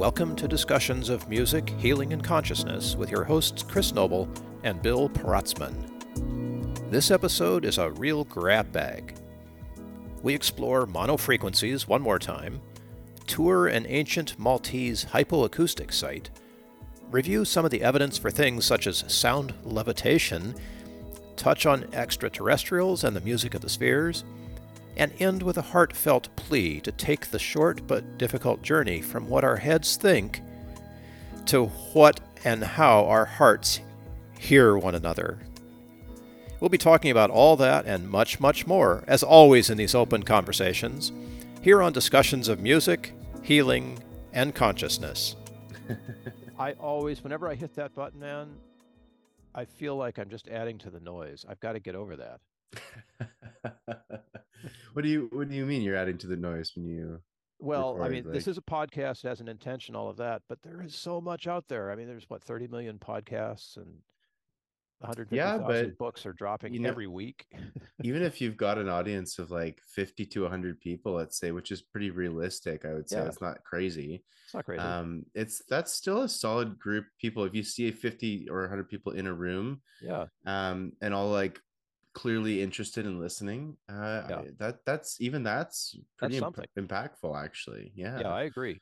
[0.00, 4.30] Welcome to discussions of music, healing, and consciousness with your hosts Chris Noble
[4.62, 5.76] and Bill Protzmann.
[6.90, 9.14] This episode is a real grab bag.
[10.22, 12.62] We explore monofrequencies one more time,
[13.26, 16.30] tour an ancient Maltese hypoacoustic site,
[17.10, 20.54] review some of the evidence for things such as sound levitation,
[21.36, 24.24] touch on extraterrestrials and the music of the spheres,
[24.96, 29.44] and end with a heartfelt plea to take the short but difficult journey from what
[29.44, 30.42] our heads think
[31.46, 33.80] to what and how our hearts
[34.38, 35.38] hear one another.
[36.60, 40.22] We'll be talking about all that and much, much more, as always in these open
[40.22, 41.10] conversations,
[41.62, 43.98] here on discussions of music, healing,
[44.32, 45.36] and consciousness.
[46.58, 48.50] I always, whenever I hit that button, man,
[49.54, 51.44] I feel like I'm just adding to the noise.
[51.48, 52.40] I've got to get over that.
[54.92, 57.20] what do you what do you mean you're adding to the noise when you
[57.58, 58.32] well record, i mean like...
[58.32, 61.46] this is a podcast has an intention all of that but there is so much
[61.46, 63.94] out there i mean there's what 30 million podcasts and
[65.00, 67.46] 150,000 yeah, books are dropping you know, every week.
[68.04, 71.70] even if you've got an audience of like 50 to 100 people, let's say, which
[71.70, 73.24] is pretty realistic, I would say yeah.
[73.24, 74.22] it's not crazy.
[74.44, 74.82] It's not crazy.
[74.82, 77.44] Um, it's that's still a solid group of people.
[77.44, 81.58] If you see 50 or 100 people in a room, yeah, um, and all like
[82.14, 84.36] clearly interested in listening, uh, yeah.
[84.36, 87.92] I, that that's even that's pretty that's imp- impactful, actually.
[87.94, 88.80] Yeah, yeah, I agree.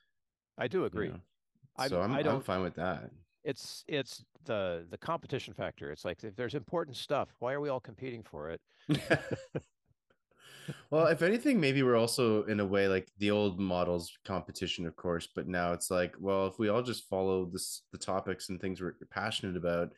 [0.57, 1.09] I do agree.
[1.09, 1.87] Yeah.
[1.87, 3.11] So I'm, I'm, I'm fine with that
[3.48, 5.91] it's it's the the competition factor.
[5.91, 8.61] It's like if there's important stuff, why are we all competing for it?
[10.91, 14.97] well, if anything, maybe we're also in a way like the old models competition, of
[14.97, 18.61] course, but now it's like, well, if we all just follow this the topics and
[18.61, 19.92] things we're passionate about,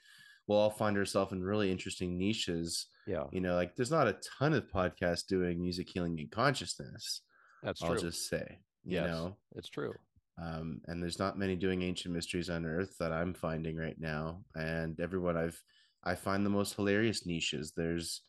[0.47, 2.87] we'll all find ourselves in really interesting niches.
[3.11, 3.25] Yeah.
[3.33, 7.23] You know, like there's not a ton of podcasts doing music healing and consciousness.
[7.61, 7.89] That's true.
[7.89, 8.61] I'll just say.
[8.85, 9.93] You yes, know, it's true.
[10.41, 14.45] Um, and there's not many doing ancient mysteries on earth that I'm finding right now.
[14.55, 15.61] And everyone I've
[16.05, 17.73] I find the most hilarious niches.
[17.77, 18.23] There's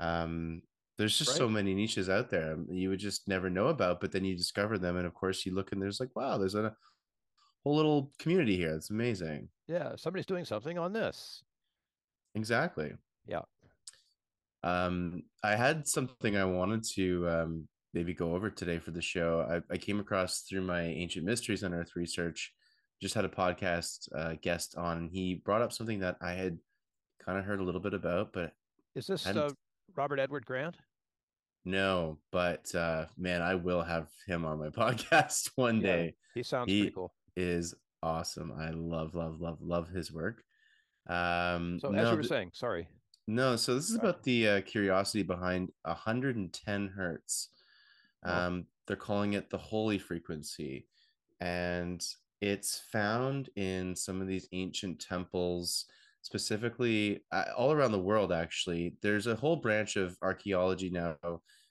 [0.00, 0.62] um
[0.96, 1.38] there's just right.
[1.38, 4.34] so many niches out there um, you would just never know about, but then you
[4.34, 6.74] discover them, and of course you look and there's like, wow, there's a
[7.64, 8.74] whole little community here.
[8.74, 9.50] It's amazing.
[9.68, 11.42] Yeah, somebody's doing something on this.
[12.34, 12.92] Exactly.
[13.26, 13.42] Yeah.
[14.64, 19.46] Um, I had something I wanted to um maybe go over today for the show.
[19.48, 22.52] I, I came across through my Ancient Mysteries Unearthed research.
[23.00, 26.58] Just had a podcast uh, guest on, and he brought up something that I had
[27.24, 28.52] kind of heard a little bit about, but
[28.94, 29.50] is this uh,
[29.96, 30.76] Robert Edward Grant?
[31.64, 36.14] No, but uh, man, I will have him on my podcast one yeah, day.
[36.34, 37.14] He sounds he pretty cool.
[37.36, 38.52] Is awesome.
[38.58, 40.42] I love, love, love, love his work.
[41.08, 42.88] Um, so as you were saying, sorry.
[43.28, 47.48] No, so this is about the uh, curiosity behind 110 hertz.
[48.24, 50.86] Um, they're calling it the holy frequency.
[51.40, 52.04] And
[52.40, 55.86] it's found in some of these ancient temples,
[56.22, 58.96] specifically uh, all around the world, actually.
[59.02, 61.16] There's a whole branch of archaeology now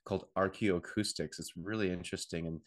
[0.05, 1.39] called archaeoacoustics.
[1.39, 2.47] It's really interesting.
[2.47, 2.61] And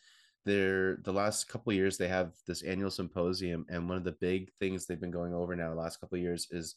[0.44, 4.12] they're the last couple of years they have this annual symposium and one of the
[4.12, 6.74] big things they've been going over now the last couple of years is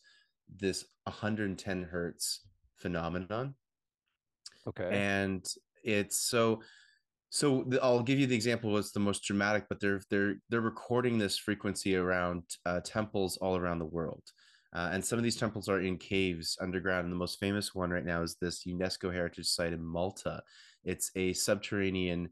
[0.55, 2.41] this 110 hertz
[2.75, 3.53] phenomenon
[4.67, 5.45] okay and
[5.83, 6.59] it's so
[7.29, 10.61] so the, I'll give you the example what's the most dramatic, but they're they're they're
[10.61, 14.23] recording this frequency around uh, temples all around the world,
[14.73, 17.05] uh, and some of these temples are in caves underground.
[17.05, 20.41] And the most famous one right now is this UNESCO heritage site in Malta.
[20.85, 22.29] It's a subterranean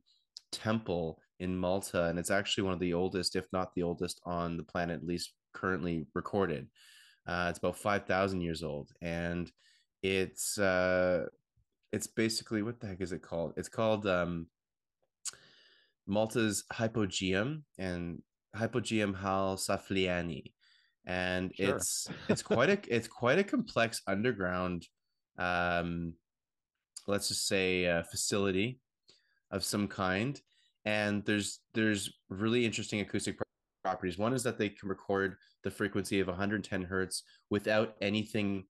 [0.52, 4.56] temple in Malta, and it's actually one of the oldest, if not the oldest, on
[4.56, 6.68] the planet, at least currently recorded.
[7.28, 9.52] Uh, it's about five thousand years old, and
[10.04, 11.26] it's uh,
[11.92, 13.54] it's basically what the heck is it called?
[13.58, 14.48] It's called um,
[16.08, 18.22] Malta's hypogeum and
[18.56, 20.52] hypogeum Hal Saflieni
[21.06, 21.76] and sure.
[21.76, 24.88] it's it's quite a it's quite a complex underground
[25.38, 26.14] um
[27.08, 28.80] let's just say a facility
[29.52, 30.42] of some kind
[30.86, 33.38] and there's there's really interesting acoustic
[33.86, 34.18] properties.
[34.18, 37.22] One is that they can record the frequency of 110 hertz
[37.52, 38.64] without anything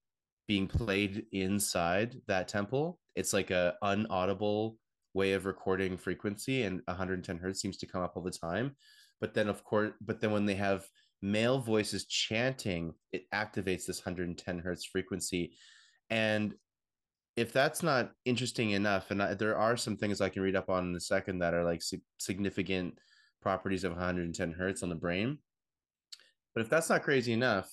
[0.46, 3.00] being played inside that temple.
[3.16, 4.76] It's like a unaudible
[5.14, 8.76] way of recording frequency and 110 hertz seems to come up all the time.
[9.22, 10.86] But then of course but then when they have
[11.22, 15.56] male voices chanting it activates this 110 hertz frequency.
[16.10, 16.56] And
[17.38, 20.70] if that's not interesting enough and I, there are some things i can read up
[20.70, 21.82] on in a second that are like
[22.18, 22.98] significant
[23.46, 25.38] properties of 110 hertz on the brain
[26.54, 27.70] but if that's not crazy enough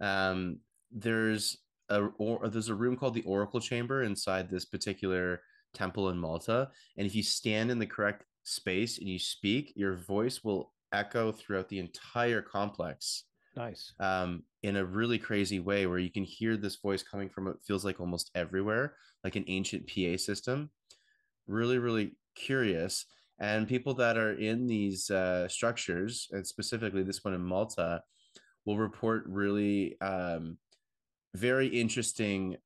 [0.00, 0.58] um,
[0.92, 1.56] there's
[1.88, 5.40] a or there's a room called the oracle chamber inside this particular
[5.76, 6.70] temple in Malta.
[6.96, 11.30] And if you stand in the correct space and you speak, your voice will echo
[11.30, 13.24] throughout the entire complex.
[13.54, 13.92] Nice.
[14.00, 17.56] Um, in a really crazy way where you can hear this voice coming from it
[17.66, 20.70] feels like almost everywhere, like an ancient PA system.
[21.46, 23.06] Really, really curious.
[23.38, 28.02] And people that are in these uh, structures, and specifically this one in Malta,
[28.64, 30.56] will report really um,
[31.34, 32.56] very interesting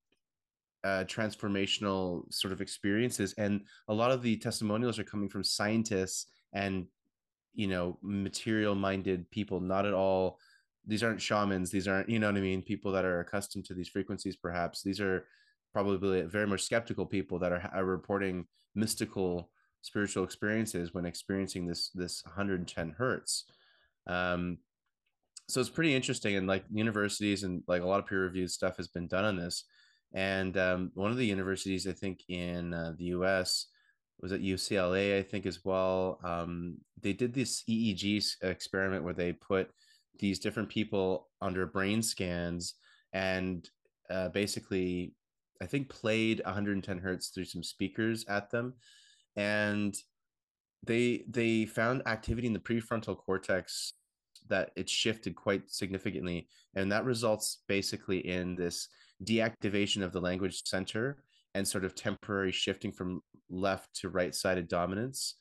[0.85, 3.35] uh, transformational sort of experiences.
[3.37, 6.87] And a lot of the testimonials are coming from scientists and,
[7.53, 10.39] you know, material minded people, not at all.
[10.87, 11.71] These aren't shamans.
[11.71, 12.63] These aren't, you know what I mean?
[12.63, 14.83] People that are accustomed to these frequencies, perhaps.
[14.83, 15.27] These are
[15.73, 19.51] probably very much skeptical people that are, are reporting mystical
[19.83, 23.45] spiritual experiences when experiencing this this 110 hertz
[24.07, 24.59] um
[25.49, 28.77] so it's pretty interesting and like universities and like a lot of peer reviewed stuff
[28.77, 29.65] has been done on this
[30.13, 33.67] and um, one of the universities, I think in uh, the US,
[34.21, 36.21] was at UCLA, I think as well.
[36.25, 39.71] Um, they did this EEG experiment where they put
[40.19, 42.75] these different people under brain scans
[43.13, 43.69] and
[44.11, 45.15] uh, basically,
[45.63, 48.75] I think, played 110 hertz through some speakers at them,
[49.37, 49.95] and
[50.87, 53.93] they they found activity in the prefrontal cortex
[54.49, 58.89] that it shifted quite significantly, and that results basically in this
[59.25, 61.23] deactivation of the language center
[61.55, 65.37] and sort of temporary shifting from left to right sided dominance.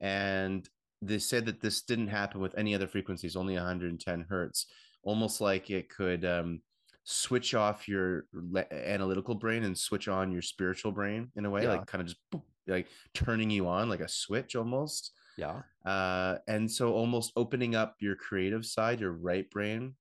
[0.00, 0.68] And
[1.02, 4.66] they said that this didn't happen with any other frequencies, only 110 hertz,
[5.02, 6.60] almost like it could um,
[7.04, 8.26] switch off your
[8.70, 11.70] analytical brain and switch on your spiritual brain in a way, yeah.
[11.70, 15.12] like kind of just boop, like turning you on like a switch almost.
[15.36, 15.62] Yeah.
[15.84, 19.94] Uh, and so almost opening up your creative side, your right brain.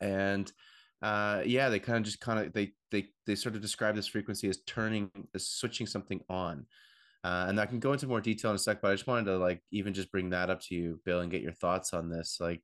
[0.00, 0.50] And
[1.02, 4.06] uh, yeah, they kind of just kind of they they they sort of describe this
[4.06, 6.66] frequency as turning as switching something on.
[7.24, 9.26] Uh, and I can go into more detail in a sec, but I just wanted
[9.26, 12.08] to like even just bring that up to you, Bill, and get your thoughts on
[12.08, 12.38] this.
[12.40, 12.62] Like,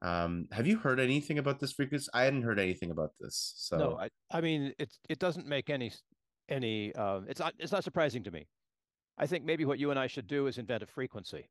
[0.00, 2.08] um, have you heard anything about this frequency?
[2.12, 3.52] I hadn't heard anything about this.
[3.56, 5.92] So no, I, I mean it it doesn't make any
[6.48, 8.46] any um, it's not it's not surprising to me.
[9.18, 11.48] I think maybe what you and I should do is invent a frequency.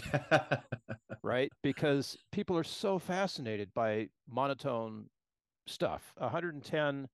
[1.22, 1.50] right?
[1.62, 5.06] Because people are so fascinated by monotone
[5.66, 6.12] stuff.
[6.18, 7.08] 110,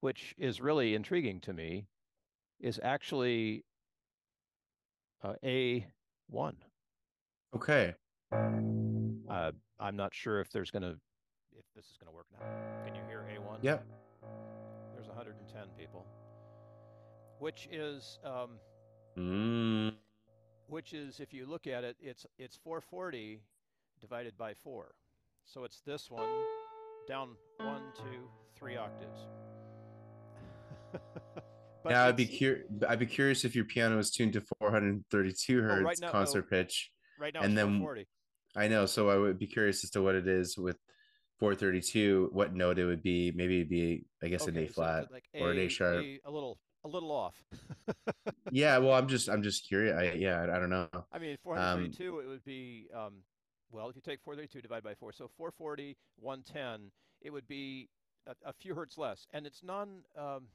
[0.00, 1.86] which is really intriguing to me,
[2.60, 3.64] is actually
[5.22, 5.84] uh, A1.
[7.54, 7.94] Okay.
[8.32, 10.96] Uh, I'm not sure if there's going to,
[11.56, 12.46] if this is going to work now.
[12.84, 13.58] Can you hear A1?
[13.62, 13.78] Yeah.
[14.94, 16.06] There's 110 people,
[17.38, 18.58] which is, um,
[19.16, 19.92] mm.
[20.68, 23.40] which is, if you look at it, it's it's 440
[24.00, 24.94] divided by four.
[25.44, 26.28] So it's this one
[27.08, 29.26] down one, two, three octaves.
[31.88, 32.66] yeah, I'd be curious.
[32.88, 36.46] I'd be curious if your piano is tuned to 432 hertz oh, right now, concert
[36.46, 36.90] oh, pitch.
[37.18, 37.86] Right now, and then
[38.56, 40.76] I know, so I would be curious as to what it is with
[41.38, 42.30] 432.
[42.32, 43.32] What note it would be?
[43.34, 46.04] Maybe it'd be, I guess, okay, an A flat so like or an A sharp.
[46.04, 47.42] A, a little, a little off.
[48.50, 49.96] yeah, well, I'm just, I'm just curious.
[49.96, 50.88] I, yeah, I, I don't know.
[51.12, 53.22] I mean, 432, um, it would be um,
[53.72, 56.90] well, if you take 432 divided by 4, so 440, 110,
[57.22, 57.88] it would be
[58.26, 59.26] a, a few hertz less.
[59.32, 60.46] And it's non, um,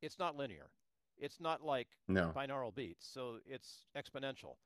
[0.00, 0.70] it's not linear.
[1.18, 2.32] It's not like no.
[2.34, 4.56] binaural beats, so it's exponential.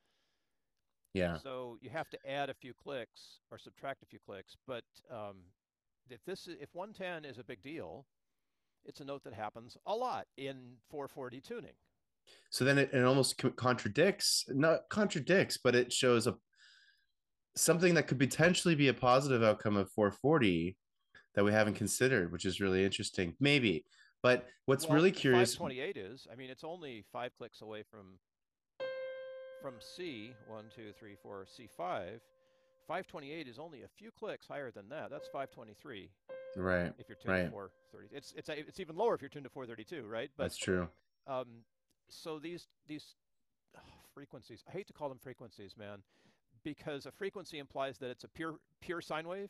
[1.15, 1.39] Yeah.
[1.39, 4.57] So you have to add a few clicks or subtract a few clicks.
[4.67, 5.37] But um,
[6.11, 8.07] if this is, if 110 is a big deal,
[8.87, 11.71] it's a note that happens a lot in 440 tuning.
[12.51, 16.35] So then it, it almost contradicts, not contradicts, but it shows a
[17.55, 20.77] something that could potentially be a positive outcome of 440
[21.35, 23.35] that we haven't considered, which is really interesting.
[23.41, 23.85] Maybe.
[24.23, 28.19] But what's well, really curious 528 is, I mean, it's only five clicks away from
[29.63, 32.21] from C, one, two, three, four, C5.
[32.87, 35.11] 528 is only a few clicks higher than that.
[35.11, 36.11] That's 523.
[36.57, 36.93] Right.
[36.99, 37.45] If you're tuned right.
[37.45, 38.17] to 430.
[38.17, 40.31] It's it's it's even lower if you're tuned to 432, right?
[40.37, 40.89] But, That's true.
[41.27, 41.47] Um,
[42.09, 43.15] so these these
[43.77, 43.81] oh,
[44.15, 46.03] frequencies, I hate to call them frequencies, man
[46.67, 49.49] because a frequency implies that it's a pure pure sine wave.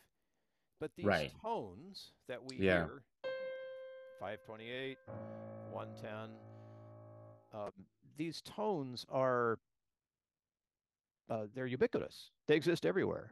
[0.79, 1.33] But these right.
[1.41, 2.85] tones that we yeah.
[2.85, 3.03] hear,
[4.21, 4.99] 528,
[5.73, 6.13] 110,
[7.55, 7.71] um,
[8.19, 9.59] these tones are
[11.31, 12.31] uh, they're ubiquitous.
[12.47, 13.31] They exist everywhere,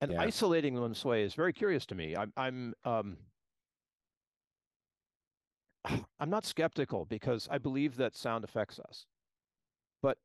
[0.00, 0.20] and yeah.
[0.20, 2.16] isolating them this way is very curious to me.
[2.16, 3.16] I'm I'm um,
[6.20, 9.06] I'm not skeptical because I believe that sound affects us
[10.02, 10.18] but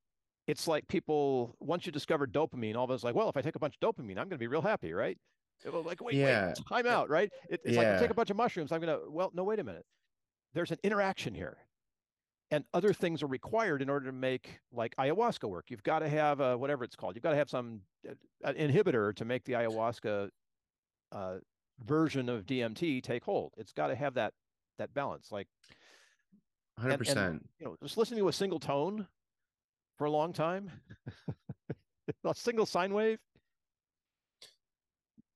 [0.48, 3.56] it's like people once you discover dopamine, all of us like, well, if I take
[3.56, 5.18] a bunch of dopamine, I'm going to be real happy, right?
[5.66, 6.48] Like, wait, yeah.
[6.48, 7.32] wait, time out, right?
[7.50, 7.80] It, it's yeah.
[7.80, 9.86] like I take a bunch of mushrooms, I'm going to, well, no, wait a minute.
[10.54, 11.58] There's an interaction here.
[12.52, 15.66] And other things are required in order to make like ayahuasca work.
[15.70, 17.16] You've got to have a, whatever it's called.
[17.16, 20.30] You've got to have some uh, inhibitor to make the ayahuasca
[21.14, 21.36] uh,
[21.86, 23.54] version of DMT take hold.
[23.58, 24.34] It's got to have that
[24.78, 25.32] that balance.
[25.32, 25.48] Like,
[26.78, 27.50] hundred percent.
[27.60, 29.08] You know, just listening to a single tone
[29.98, 30.70] for a long time,
[32.26, 33.20] a single sine wave.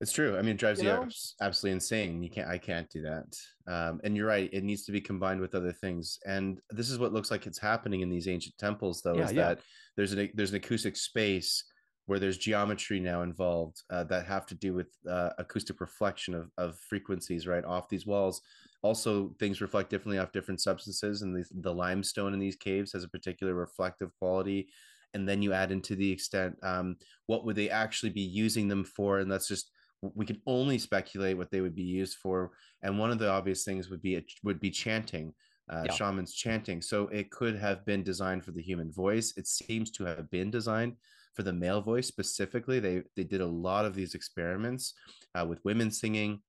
[0.01, 0.37] It's true.
[0.37, 1.07] I mean, it drives you, you
[1.41, 2.21] absolutely insane.
[2.21, 2.49] You can't.
[2.49, 3.37] I can't do that.
[3.65, 4.49] Um, and you're right.
[4.51, 6.19] It needs to be combined with other things.
[6.25, 9.31] And this is what looks like it's happening in these ancient temples, though, yeah, is
[9.31, 9.47] yeah.
[9.47, 9.59] that
[9.95, 11.63] there's an there's an acoustic space
[12.07, 16.51] where there's geometry now involved uh, that have to do with uh, acoustic reflection of,
[16.57, 18.41] of frequencies right off these walls
[18.83, 23.03] also things reflect differently off different substances and the, the limestone in these caves has
[23.03, 24.67] a particular reflective quality
[25.13, 28.83] and then you add into the extent um, what would they actually be using them
[28.83, 29.71] for and that's just
[30.01, 32.51] we can only speculate what they would be used for
[32.83, 35.33] and one of the obvious things would be it would be chanting
[35.69, 35.93] uh, yeah.
[35.93, 36.81] shamans chanting.
[36.81, 39.33] So it could have been designed for the human voice.
[39.37, 40.95] It seems to have been designed
[41.33, 42.79] for the male voice specifically.
[42.79, 44.93] They they did a lot of these experiments
[45.33, 46.41] uh, with women singing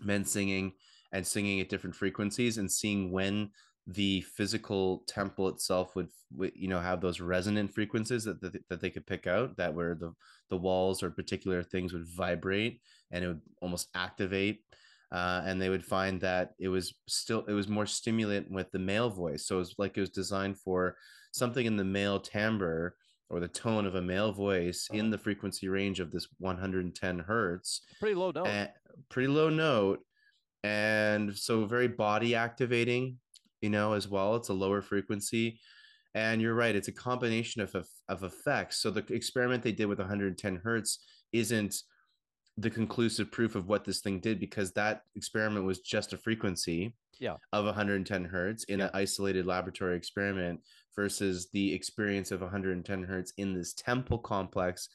[0.00, 0.72] men singing
[1.12, 3.50] and singing at different frequencies and seeing when
[3.86, 8.80] the physical temple itself would, would you know have those resonant frequencies that, that, that
[8.80, 10.12] they could pick out that where the
[10.50, 14.60] the walls or particular things would vibrate and it would almost activate
[15.12, 18.78] uh, and they would find that it was still it was more stimulant with the
[18.78, 20.96] male voice so it was like it was designed for
[21.32, 22.94] something in the male timbre
[23.30, 25.10] or the tone of a male voice in uh-huh.
[25.10, 27.82] the frequency range of this 110 hertz.
[28.00, 28.68] Pretty low note.
[29.08, 30.00] Pretty low note.
[30.64, 33.18] And so very body activating,
[33.60, 34.36] you know, as well.
[34.36, 35.60] It's a lower frequency.
[36.14, 37.74] And you're right, it's a combination of,
[38.08, 38.78] of, effects.
[38.78, 41.82] So the experiment they did with 110 hertz isn't
[42.56, 46.94] the conclusive proof of what this thing did because that experiment was just a frequency
[47.20, 47.36] yeah.
[47.52, 48.86] of 110 hertz in yeah.
[48.86, 50.60] an isolated laboratory experiment
[50.96, 54.88] versus the experience of 110 hertz in this temple complex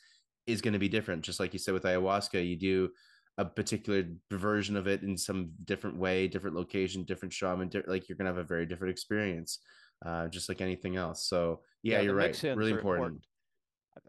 [0.48, 1.24] is going to be different.
[1.24, 2.90] Just like you said with ayahuasca, you do
[3.38, 8.08] a particular version of it in some different way, different location, different shaman, di- like
[8.08, 9.60] you're going to have a very different experience,
[10.06, 11.28] uh, just like anything else.
[11.28, 12.42] So yeah, yeah you're right.
[12.44, 12.76] Really important.
[12.76, 13.22] important.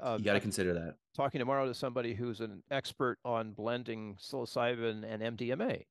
[0.01, 0.95] Uh, you got to consider that.
[1.17, 5.83] Talking tomorrow to somebody who's an expert on blending psilocybin and MDMA.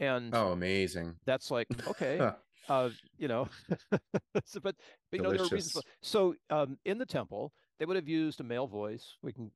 [0.00, 1.16] And oh, amazing!
[1.26, 2.20] That's like okay,
[2.68, 3.48] uh, you know,
[4.44, 4.76] so, but,
[5.10, 5.72] but you know there are reasons.
[5.72, 9.16] For, so um, in the temple, they would have used a male voice.
[9.22, 9.50] We can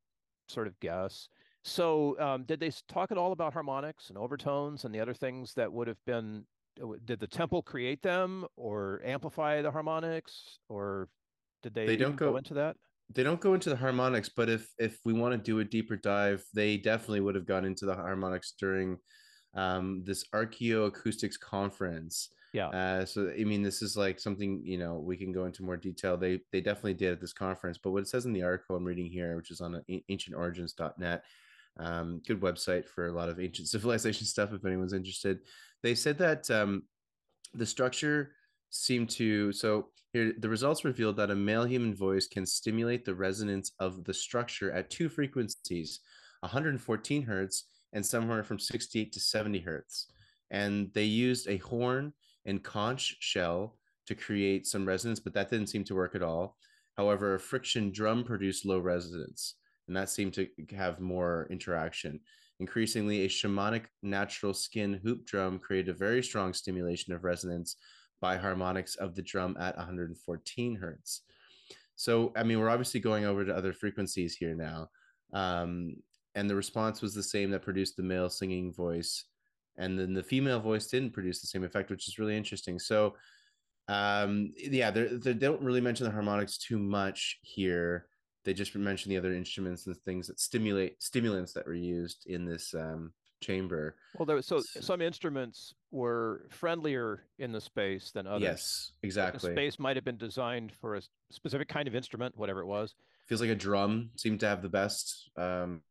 [0.48, 1.28] sort of guess.
[1.64, 5.54] So um, did they talk at all about harmonics and overtones and the other things
[5.54, 6.44] that would have been?
[6.82, 11.08] Uh, did the temple create them or amplify the harmonics, or
[11.62, 11.86] did they?
[11.86, 12.76] They don't go, go into that
[13.14, 15.96] they don't go into the harmonics but if if we want to do a deeper
[15.96, 18.96] dive they definitely would have gone into the harmonics during
[19.54, 22.30] um, this archaeoacoustics conference.
[22.52, 22.68] Yeah.
[22.68, 25.76] Uh, so I mean, this is like something you know we can go into more
[25.76, 26.16] detail.
[26.16, 27.78] They they definitely did at this conference.
[27.82, 31.22] But what it says in the article I'm reading here, which is on ancientorigins.net,
[31.78, 35.40] um, good website for a lot of ancient civilization stuff if anyone's interested.
[35.82, 36.84] They said that um,
[37.54, 38.32] the structure
[38.70, 43.14] seemed to so here the results revealed that a male human voice can stimulate the
[43.14, 46.00] resonance of the structure at two frequencies
[46.40, 50.06] 114 hertz and somewhere from 68 to 70 hertz.
[50.50, 52.12] And they used a horn
[52.44, 53.76] and conch shell
[54.06, 56.56] to create some resonance, but that didn't seem to work at all.
[56.96, 59.54] However, a friction drum produced low resonance,
[59.92, 62.18] and that seemed to have more interaction.
[62.60, 67.76] Increasingly, a shamanic natural skin hoop drum created a very strong stimulation of resonance
[68.18, 71.20] by harmonics of the drum at 114 hertz.
[71.94, 74.88] So, I mean, we're obviously going over to other frequencies here now.
[75.34, 75.96] Um,
[76.34, 79.26] and the response was the same that produced the male singing voice
[79.76, 83.14] and then the female voice didn't produce the same effect which is really interesting so
[83.88, 88.06] um yeah they don't really mention the harmonics too much here
[88.44, 92.44] they just mentioned the other instruments and things that stimulate stimulants that were used in
[92.44, 98.12] this um chamber well there was so, so some instruments were friendlier in the space
[98.12, 101.94] than others yes exactly the space might have been designed for a specific kind of
[101.96, 102.94] instrument whatever it was
[103.26, 105.82] feels like a drum seemed to have the best um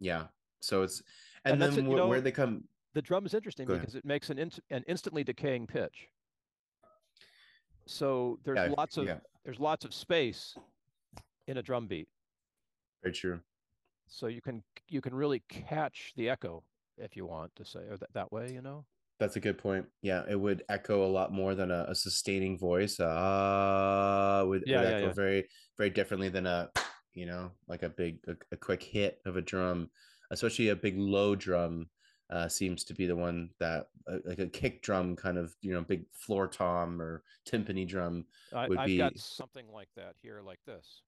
[0.00, 0.24] yeah.
[0.60, 1.02] So it's
[1.44, 2.64] and, and then wh- know, where they come.
[2.94, 6.08] The drum is interesting because it makes an in, an instantly decaying pitch.
[7.86, 9.18] So there's yeah, lots of yeah.
[9.44, 10.56] there's lots of space
[11.46, 12.08] in a drum beat.
[13.02, 13.40] Very true.
[14.08, 16.62] So you can you can really catch the echo
[16.96, 18.84] if you want to say or that, that way, you know.
[19.18, 19.86] That's a good point.
[20.02, 23.00] Yeah, it would echo a lot more than a, a sustaining voice.
[23.00, 26.70] Uh would, yeah, would yeah, echo very very differently than a
[27.14, 29.88] you know, like a big, a, a quick hit of a drum,
[30.30, 31.88] especially a big low drum.
[32.30, 35.72] uh, seems to be the one that uh, like a kick drum kind of you
[35.72, 38.24] know big floor tom or timpani drum
[38.68, 41.02] would I, I've be got something like that here, like this.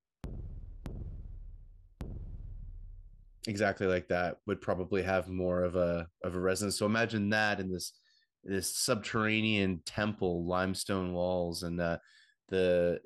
[3.47, 6.79] Exactly like that would probably have more of a of a resonance.
[6.79, 7.93] So imagine that in this
[8.45, 11.99] this subterranean temple limestone walls and uh
[12.49, 12.99] the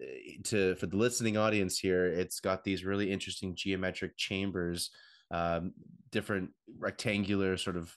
[0.45, 4.91] to for the listening audience here it's got these really interesting geometric chambers
[5.33, 5.73] um
[6.13, 7.97] different rectangular sort of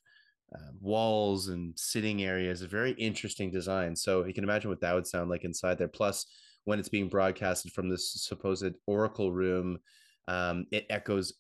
[0.56, 3.96] uh, walls and sitting areas a very interesting design.
[3.96, 5.88] So you can imagine what that would sound like inside there.
[5.88, 6.26] Plus
[6.66, 9.80] when it's being broadcasted from this supposed oracle room
[10.28, 11.34] um, it echoes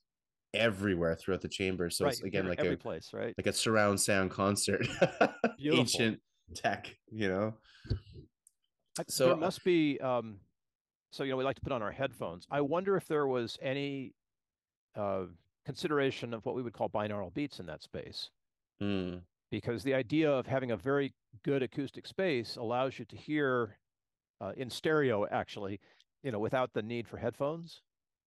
[0.53, 1.89] everywhere throughout the chamber.
[1.89, 3.33] So right, it's again like every a place, right?
[3.37, 4.87] like a surround sound concert.
[5.63, 6.19] Ancient
[6.55, 7.53] tech, you know.
[9.07, 10.37] So there must be um
[11.11, 12.47] so you know we like to put on our headphones.
[12.49, 14.13] I wonder if there was any
[14.95, 15.23] uh
[15.65, 18.29] consideration of what we would call binaural beats in that space.
[18.81, 19.21] Mm.
[19.51, 21.13] Because the idea of having a very
[21.43, 23.77] good acoustic space allows you to hear
[24.41, 25.79] uh, in stereo actually,
[26.23, 27.81] you know, without the need for headphones.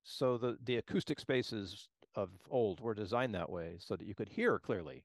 [0.04, 4.28] So the the acoustic spaces of old were designed that way so that you could
[4.28, 5.04] hear clearly.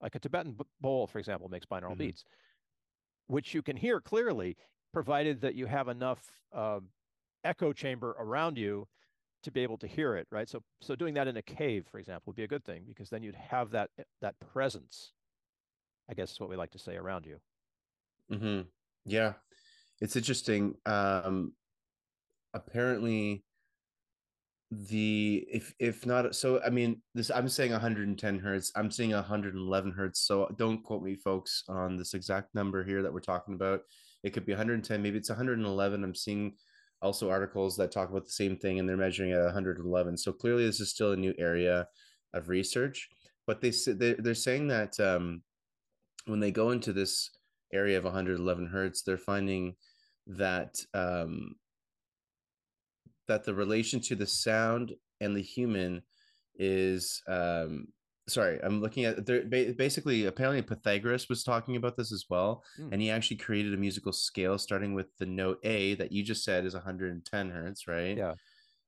[0.00, 1.98] Like a Tibetan bowl, for example, makes binaural mm-hmm.
[1.98, 2.24] beats,
[3.28, 4.56] which you can hear clearly,
[4.92, 6.80] provided that you have enough uh,
[7.44, 8.88] echo chamber around you
[9.42, 10.48] to be able to hear it, right?
[10.48, 13.10] So, so doing that in a cave, for example, would be a good thing because
[13.10, 15.12] then you'd have that that presence.
[16.10, 17.40] I guess is what we like to say around you.
[18.30, 18.62] Mm-hmm.
[19.06, 19.34] Yeah,
[20.02, 20.74] it's interesting.
[20.84, 21.52] Um,
[22.52, 23.44] apparently,
[24.88, 29.92] the if if not so i mean this i'm saying 110 hertz i'm seeing 111
[29.92, 33.80] hertz so don't quote me folks on this exact number here that we're talking about
[34.22, 36.54] it could be 110 maybe it's 111 i'm seeing
[37.02, 40.64] also articles that talk about the same thing and they're measuring at 111 so clearly
[40.64, 41.86] this is still a new area
[42.32, 43.10] of research
[43.46, 43.72] but they
[44.20, 45.42] they're saying that um,
[46.24, 47.28] when they go into this
[47.74, 49.74] area of 111 hertz they're finding
[50.26, 51.56] that um,
[53.28, 56.02] that the relation to the sound and the human
[56.56, 57.86] is um
[58.28, 62.88] sorry i'm looking at there basically apparently pythagoras was talking about this as well mm.
[62.92, 66.44] and he actually created a musical scale starting with the note a that you just
[66.44, 68.16] said is 110 hertz right?
[68.16, 68.34] Yeah.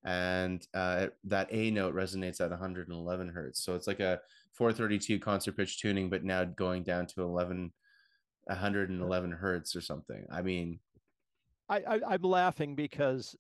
[0.07, 3.65] And uh, that a note resonates at 111 hertz.
[3.65, 4.21] So it's like a
[4.53, 7.73] 432 concert pitch tuning but now going down to 11
[8.45, 10.27] 111 hertz or something.
[10.31, 10.79] I mean
[11.69, 13.37] I, I i'm laughing because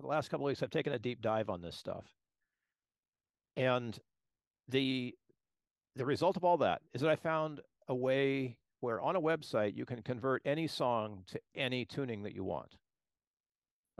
[0.00, 2.06] for the last couple of weeks, I've taken a deep dive on this stuff.
[3.56, 3.98] And
[4.68, 5.14] the
[5.94, 9.76] the result of all that is that I found a way where on a website
[9.76, 12.78] you can convert any song to any tuning that you want.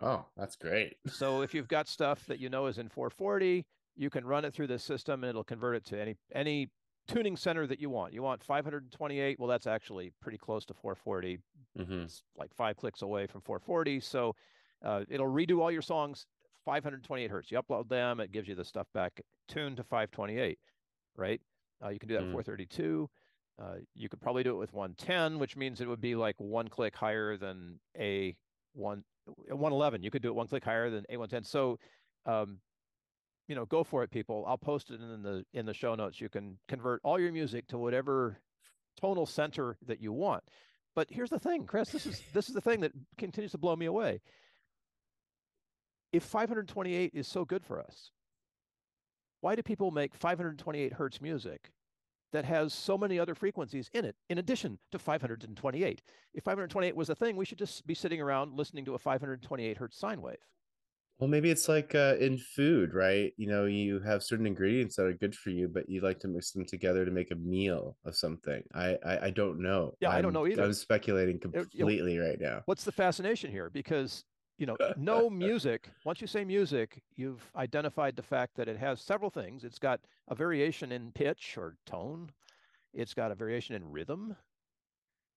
[0.01, 0.97] Oh, that's great.
[1.07, 4.55] so if you've got stuff that you know is in 440, you can run it
[4.55, 6.71] through the system and it'll convert it to any any
[7.09, 8.13] tuning center that you want.
[8.13, 11.39] You want 528, well that's actually pretty close to 440.
[11.79, 11.93] Mm-hmm.
[12.03, 14.01] It's like 5 clicks away from 440.
[14.01, 14.35] So
[14.85, 16.27] uh, it'll redo all your songs
[16.65, 17.51] 528 hertz.
[17.51, 20.59] You upload them, it gives you the stuff back tuned to 528,
[21.17, 21.41] right?
[21.83, 22.33] Uh, you can do that mm.
[22.33, 23.09] 432.
[23.61, 26.69] Uh, you could probably do it with 110, which means it would be like one
[26.69, 28.35] click higher than a
[28.73, 30.03] one 111.
[30.03, 31.47] You could do it one click higher than A110.
[31.47, 31.79] So,
[32.27, 32.59] um,
[33.51, 34.45] you know, go for it, people.
[34.47, 36.21] I'll post it in the in the show notes.
[36.21, 38.39] You can convert all your music to whatever
[38.99, 40.43] tonal center that you want.
[40.95, 41.91] But here's the thing, Chris.
[41.91, 44.21] This is this is the thing that continues to blow me away
[46.13, 48.11] if 528 is so good for us,
[49.41, 51.71] why do people make 528 hertz music
[52.33, 56.03] that has so many other frequencies in it, in addition to 528?
[56.35, 59.77] If 528 was a thing, we should just be sitting around listening to a 528
[59.77, 60.37] hertz sine wave.
[61.21, 63.35] Well, maybe it's like uh, in food, right?
[63.37, 66.29] You know, you have certain ingredients that are good for you, but you like to
[66.29, 68.63] mix them together to make a meal of something.
[68.75, 69.93] I I, I don't know.
[70.01, 70.65] Yeah, I'm, I do not know either.
[70.65, 72.63] I'm speculating completely you know, right now.
[72.65, 73.69] What's the fascination here?
[73.69, 74.25] Because
[74.57, 75.91] you know, no music.
[76.07, 79.63] Once you say music, you've identified the fact that it has several things.
[79.63, 82.31] It's got a variation in pitch or tone.
[82.95, 84.35] It's got a variation in rhythm,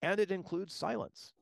[0.02, 1.34] and it includes silence.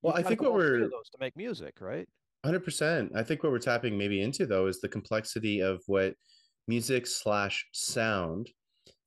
[0.00, 2.08] Well, I think what we're to make music, right?
[2.44, 3.12] Hundred percent.
[3.14, 6.14] I think what we're tapping maybe into though is the complexity of what
[6.66, 8.48] music slash sound,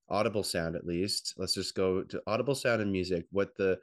[0.09, 1.33] audible sound at least.
[1.37, 3.25] Let's just go to audible sound and music.
[3.31, 3.79] What the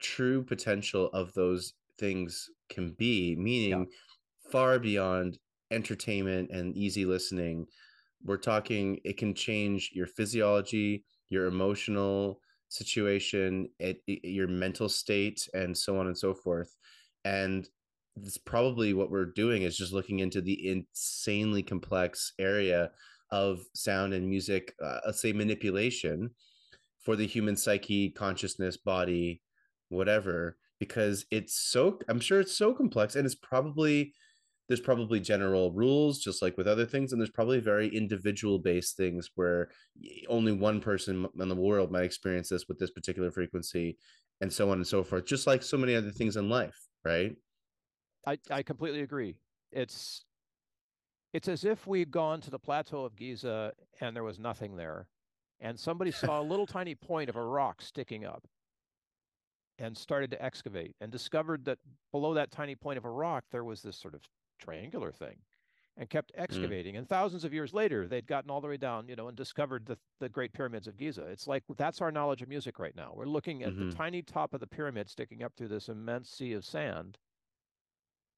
[0.00, 4.50] true potential of those things can be, meaning yeah.
[4.50, 5.38] far beyond
[5.70, 7.66] entertainment and easy listening.
[8.24, 15.46] We're talking, it can change your physiology, your emotional situation, it, it, your mental state,
[15.54, 16.74] and so on and so forth.
[17.24, 17.68] And
[18.24, 22.90] it's probably what we're doing is just looking into the insanely complex area
[23.30, 26.30] of sound and music, uh, let's say manipulation
[27.04, 29.42] for the human psyche, consciousness, body,
[29.88, 34.12] whatever, because it's so, I'm sure it's so complex and it's probably,
[34.68, 37.12] there's probably general rules, just like with other things.
[37.12, 39.70] And there's probably very individual based things where
[40.28, 43.96] only one person in the world might experience this with this particular frequency
[44.40, 47.34] and so on and so forth, just like so many other things in life, right?
[48.28, 49.36] I, I completely agree.
[49.72, 50.24] It's
[51.32, 55.08] it's as if we'd gone to the plateau of Giza and there was nothing there,
[55.60, 58.46] and somebody saw a little tiny point of a rock sticking up
[59.78, 61.78] and started to excavate and discovered that
[62.12, 64.22] below that tiny point of a rock there was this sort of
[64.58, 65.36] triangular thing
[65.96, 66.42] and kept mm.
[66.42, 66.94] excavating.
[66.94, 66.98] Mm.
[66.98, 69.86] And thousands of years later, they'd gotten all the way down, you know, and discovered
[69.86, 71.22] the, the great pyramids of Giza.
[71.22, 73.12] It's like that's our knowledge of music right now.
[73.14, 73.90] We're looking at mm-hmm.
[73.90, 77.18] the tiny top of the pyramid sticking up through this immense sea of sand.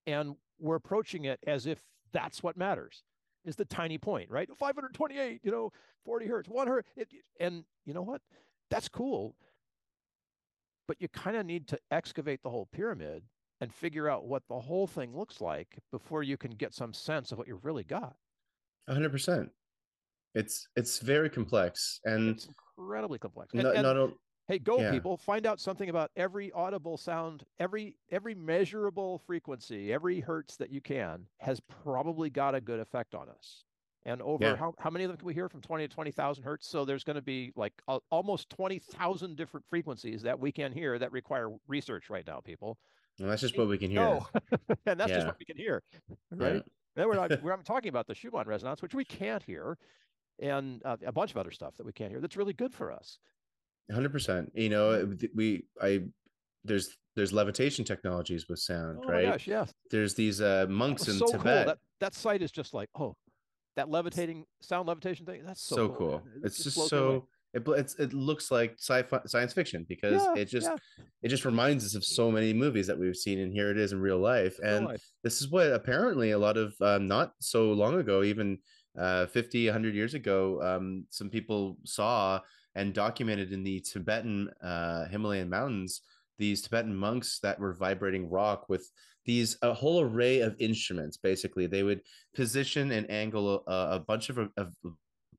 [0.07, 1.81] And we're approaching it as if
[2.13, 3.03] that's what matters
[3.45, 4.49] is the tiny point, right?
[4.55, 5.73] 528, you know,
[6.05, 6.89] 40 hertz, one hertz.
[6.97, 7.09] It,
[7.39, 8.21] and you know what?
[8.71, 9.35] That's cool.
[10.87, 13.23] But you kind of need to excavate the whole pyramid
[13.61, 17.33] and figure out what the whole thing looks like before you can get some sense
[17.33, 18.15] of what you've really got.
[18.89, 19.49] 100%.
[20.35, 23.53] It's it's very complex and it's incredibly complex.
[23.53, 24.11] And, not, and, not
[24.51, 24.91] hey go yeah.
[24.91, 30.71] people find out something about every audible sound every every measurable frequency every hertz that
[30.71, 33.65] you can has probably got a good effect on us
[34.05, 34.57] and over yeah.
[34.57, 37.05] how, how many of them can we hear from 20 to 20,000 hertz so there's
[37.05, 41.51] going to be like uh, almost 20,000 different frequencies that we can hear that require
[41.69, 42.77] research right now people
[43.21, 44.27] and that's just what we can hear oh.
[44.87, 45.17] and that's yeah.
[45.17, 45.83] just what we can hear
[46.33, 46.65] right
[46.97, 49.79] then we're not we're talking about the Schumann resonance which we can't hear
[50.41, 52.91] and uh, a bunch of other stuff that we can't hear that's really good for
[52.91, 53.19] us
[53.93, 54.53] Hundred percent.
[54.55, 56.03] You know, we I
[56.65, 59.09] there's there's levitation technologies with sound, right?
[59.09, 59.25] oh right?
[59.33, 59.65] gosh, yeah.
[59.91, 61.43] There's these uh, monks in so Tibet.
[61.43, 61.53] Cool.
[61.65, 63.17] That that site is just like oh,
[63.77, 65.43] that levitating sound levitation thing.
[65.45, 65.97] That's so, so cool.
[65.97, 66.23] cool.
[66.45, 70.45] It's, it's just so it it's, it looks like sci-fi science fiction because yeah, it
[70.47, 71.05] just yeah.
[71.23, 73.93] it just reminds us of so many movies that we've seen and here it is
[73.93, 75.05] in real life and real life.
[75.25, 78.59] this is what apparently a lot of um, not so long ago even
[78.99, 82.41] uh 50 100 years ago um some people saw
[82.75, 86.03] and documented in the Tibetan uh, Himalayan mountains
[86.41, 88.91] these Tibetan monks that were vibrating rock with
[89.27, 91.19] these a whole array of instruments.
[91.19, 92.01] Basically, they would
[92.35, 94.67] position and angle a, a bunch of a, a,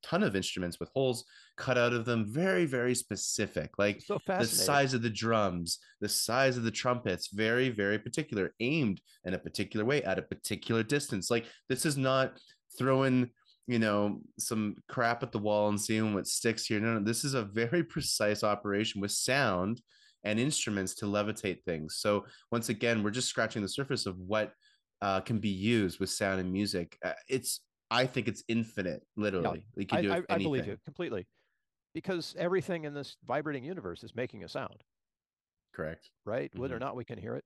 [0.04, 1.26] ton of instruments with holes
[1.58, 6.10] cut out of them, very very specific, like so the size of the drums, the
[6.10, 10.84] size of the trumpets, very very particular, aimed in a particular way at a particular
[10.84, 11.30] distance.
[11.30, 12.40] Like this is not
[12.78, 13.30] throwing
[13.72, 16.80] you know some crap at the wall and seeing what sticks here.
[16.80, 19.82] No no this is a very precise operation with sound
[20.24, 21.98] and instruments to levitate things.
[21.98, 24.54] So once again we're just scratching the surface of what
[25.02, 26.98] uh, can be used with sound and music.
[27.04, 27.62] Uh, it's
[27.94, 31.28] i think it's infinite literally can do I, I, I believe you completely
[31.94, 34.84] because everything in this vibrating universe is making a sound.
[35.74, 36.10] Correct.
[36.26, 36.52] Right?
[36.52, 36.62] Mm-hmm.
[36.62, 37.46] whether or not we can hear it.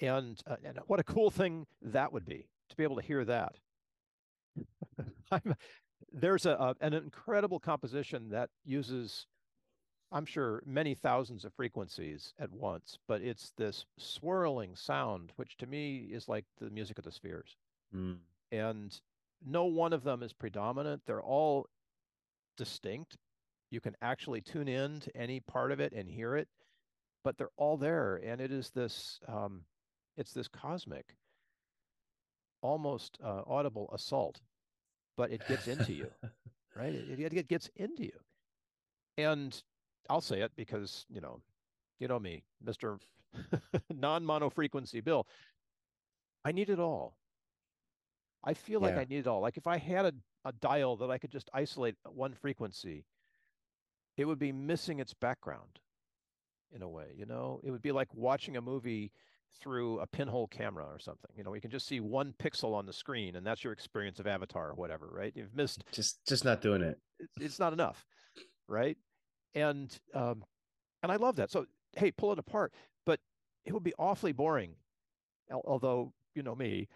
[0.00, 3.24] And uh, and what a cool thing that would be to be able to hear
[3.24, 3.54] that
[6.12, 9.26] there's a, a, an incredible composition that uses,
[10.12, 15.66] I'm sure, many thousands of frequencies at once, but it's this swirling sound, which to
[15.66, 17.56] me is like the music of the spheres.
[17.94, 18.18] Mm.
[18.52, 18.98] And
[19.44, 21.02] no one of them is predominant.
[21.06, 21.66] They're all
[22.56, 23.16] distinct.
[23.70, 26.48] You can actually tune in to any part of it and hear it,
[27.24, 28.20] but they're all there.
[28.24, 29.62] And it is this, um,
[30.16, 31.16] it's this cosmic
[32.64, 34.40] almost uh, audible assault,
[35.16, 36.10] but it gets into you,
[36.76, 36.94] right?
[36.94, 38.18] It, it, it gets into you.
[39.16, 39.60] And
[40.08, 41.40] I'll say it because, you know,
[41.98, 42.98] you know me, Mr.
[43.94, 45.26] non-mono frequency Bill.
[46.44, 47.16] I need it all.
[48.44, 48.88] I feel yeah.
[48.88, 49.40] like I need it all.
[49.40, 50.12] Like if I had a,
[50.44, 53.04] a dial that I could just isolate one frequency,
[54.16, 55.80] it would be missing its background
[56.74, 57.60] in a way, you know?
[57.62, 59.12] It would be like watching a movie
[59.60, 61.30] through a pinhole camera or something.
[61.36, 64.18] You know, you can just see one pixel on the screen, and that's your experience
[64.18, 65.32] of Avatar or whatever, right?
[65.34, 66.98] You've missed just just not doing it.
[67.40, 68.04] It's not enough,
[68.68, 68.96] right?
[69.54, 70.44] And um,
[71.02, 71.50] and I love that.
[71.50, 72.72] So hey, pull it apart,
[73.06, 73.20] but
[73.64, 74.74] it would be awfully boring.
[75.52, 76.88] Although you know me,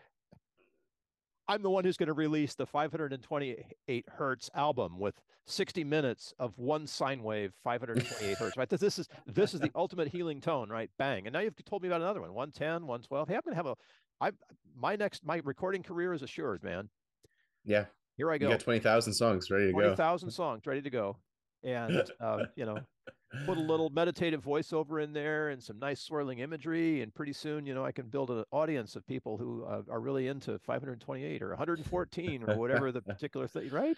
[1.48, 6.52] I'm the one who's going to release the 528 hertz album with 60 minutes of
[6.58, 8.56] one sine wave, 528 hertz.
[8.56, 8.68] Right.
[8.68, 10.68] This is this is the ultimate healing tone.
[10.68, 10.90] Right.
[10.98, 11.26] Bang.
[11.26, 13.28] And now you've told me about another one, 110, 112.
[13.28, 13.74] Hey, I'm going to have a.
[14.20, 14.30] I
[14.76, 16.90] my next my recording career is assured, man.
[17.64, 17.86] Yeah.
[18.16, 18.46] Here I go.
[18.46, 19.94] You got 20,000 songs ready to 20, go.
[19.94, 21.16] 20,000 songs ready to go.
[21.62, 22.78] And uh, you know,
[23.46, 27.66] put a little meditative voiceover in there and some nice swirling imagery and pretty soon
[27.66, 31.42] you know i can build an audience of people who uh, are really into 528
[31.42, 33.96] or 114 or whatever the particular thing right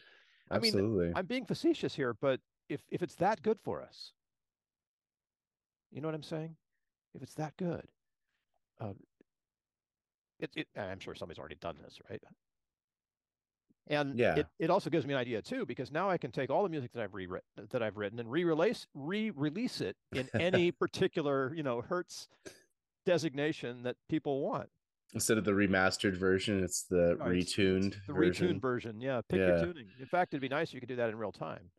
[0.51, 1.05] Absolutely.
[1.05, 4.13] I mean, I'm being facetious here, but if if it's that good for us,
[5.91, 6.57] you know what I'm saying?
[7.15, 7.87] If it's that good,
[8.81, 8.93] uh,
[10.39, 12.23] it, it, I'm sure somebody's already done this, right?
[13.91, 14.37] And yeah.
[14.37, 16.69] it, it also gives me an idea too, because now I can take all the
[16.69, 21.65] music that I've rewritten that I've written and re-release re-release it in any particular, you
[21.65, 22.29] know, Hertz
[23.05, 24.69] designation that people want.
[25.13, 28.49] Instead of the remastered version, it's the retuned it's, it's the version.
[28.49, 29.01] retuned version.
[29.01, 29.23] Yeah.
[29.29, 29.47] Pick yeah.
[29.49, 29.89] your tuning.
[29.99, 31.71] In fact, it'd be nice if you could do that in real time.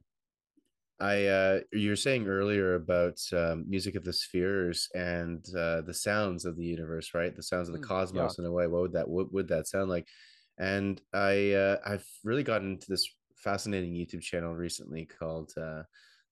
[1.00, 5.94] I uh, you were saying earlier about um, music of the spheres and uh, the
[5.94, 7.34] sounds of the universe, right?
[7.34, 8.44] The sounds of the mm, cosmos yeah.
[8.44, 8.68] in a way.
[8.68, 10.08] What would that what would that sound like?
[10.58, 15.84] And I uh, I've really gotten into this fascinating YouTube channel recently called uh,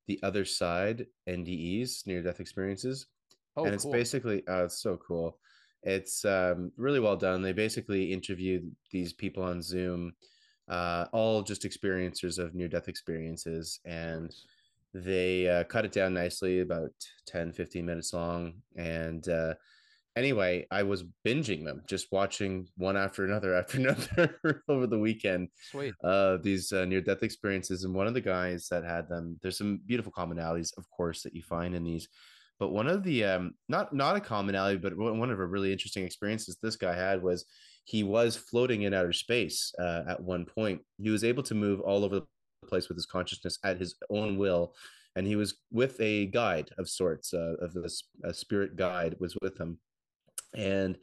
[0.07, 3.07] The Other Side NDEs, Near Death Experiences.
[3.57, 3.91] Oh, and it's cool.
[3.91, 5.39] basically uh, it's so cool.
[5.83, 7.41] It's um, really well done.
[7.41, 10.13] They basically interview these people on Zoom,
[10.67, 14.33] uh, all just experiencers of near death experiences, and
[14.93, 16.91] they uh, cut it down nicely about
[17.27, 19.53] 10 15 minutes long and uh,
[20.19, 25.47] anyway i was binging them just watching one after another after another over the weekend
[25.71, 25.93] sweet.
[26.03, 29.57] uh, these uh, near death experiences and one of the guys that had them there's
[29.57, 32.07] some beautiful commonalities of course that you find in these
[32.59, 36.03] but one of the um, not not a commonality but one of a really interesting
[36.03, 37.45] experiences this guy had was
[37.85, 40.79] he was floating in outer space uh, at one point.
[41.01, 42.27] He was able to move all over the
[42.67, 44.75] place with his consciousness at his own will
[45.15, 49.35] and he was with a guide of sorts uh, of this a spirit guide was
[49.41, 49.79] with him
[50.55, 50.97] and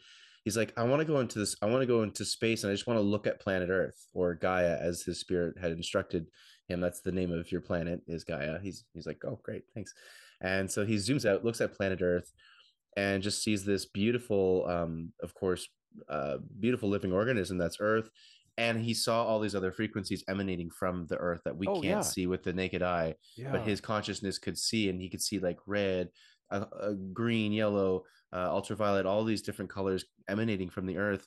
[0.44, 2.70] he's like i want to go into this i want to go into space and
[2.70, 6.26] i just want to look at planet earth or gaia as his spirit had instructed
[6.68, 9.92] him that's the name of your planet is gaia he's he's like oh great thanks
[10.40, 12.32] and so he zooms out looks at planet earth
[12.96, 15.68] and just sees this beautiful um of course
[16.08, 18.10] uh beautiful living organism that's earth
[18.58, 21.84] and he saw all these other frequencies emanating from the earth that we oh, can't
[21.84, 22.00] yeah.
[22.00, 23.50] see with the naked eye yeah.
[23.50, 26.08] but his consciousness could see and he could see like red
[26.50, 31.26] uh, uh, green yellow uh, ultraviolet all these different colors emanating from the earth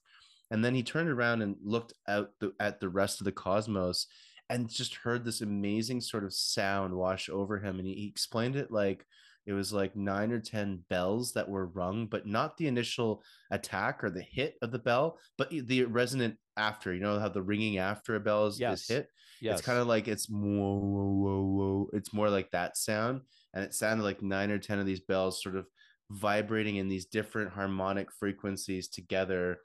[0.52, 4.08] and then he turned around and looked out the, at the rest of the cosmos
[4.50, 8.56] and just heard this amazing sort of sound wash over him and he, he explained
[8.56, 9.06] it like
[9.46, 14.04] it was like nine or ten bells that were rung but not the initial attack
[14.04, 17.78] or the hit of the bell but the resonant after you know how the ringing
[17.78, 18.82] after a bell is, yes.
[18.82, 19.08] is hit
[19.42, 19.58] yes.
[19.58, 21.90] it's kind of like it's whoa, whoa, whoa, whoa.
[21.94, 23.22] it's more like that sound
[23.54, 25.68] and it sounded like nine or ten of these bells sort of
[26.12, 29.60] vibrating in these different harmonic frequencies together.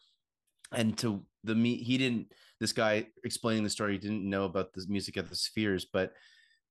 [0.72, 4.72] And to the me he didn't this guy explaining the story he didn't know about
[4.72, 6.14] the music of the spheres but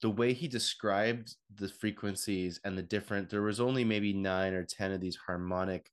[0.02, 4.64] the way he described the frequencies and the different there was only maybe nine or
[4.64, 5.92] ten of these harmonic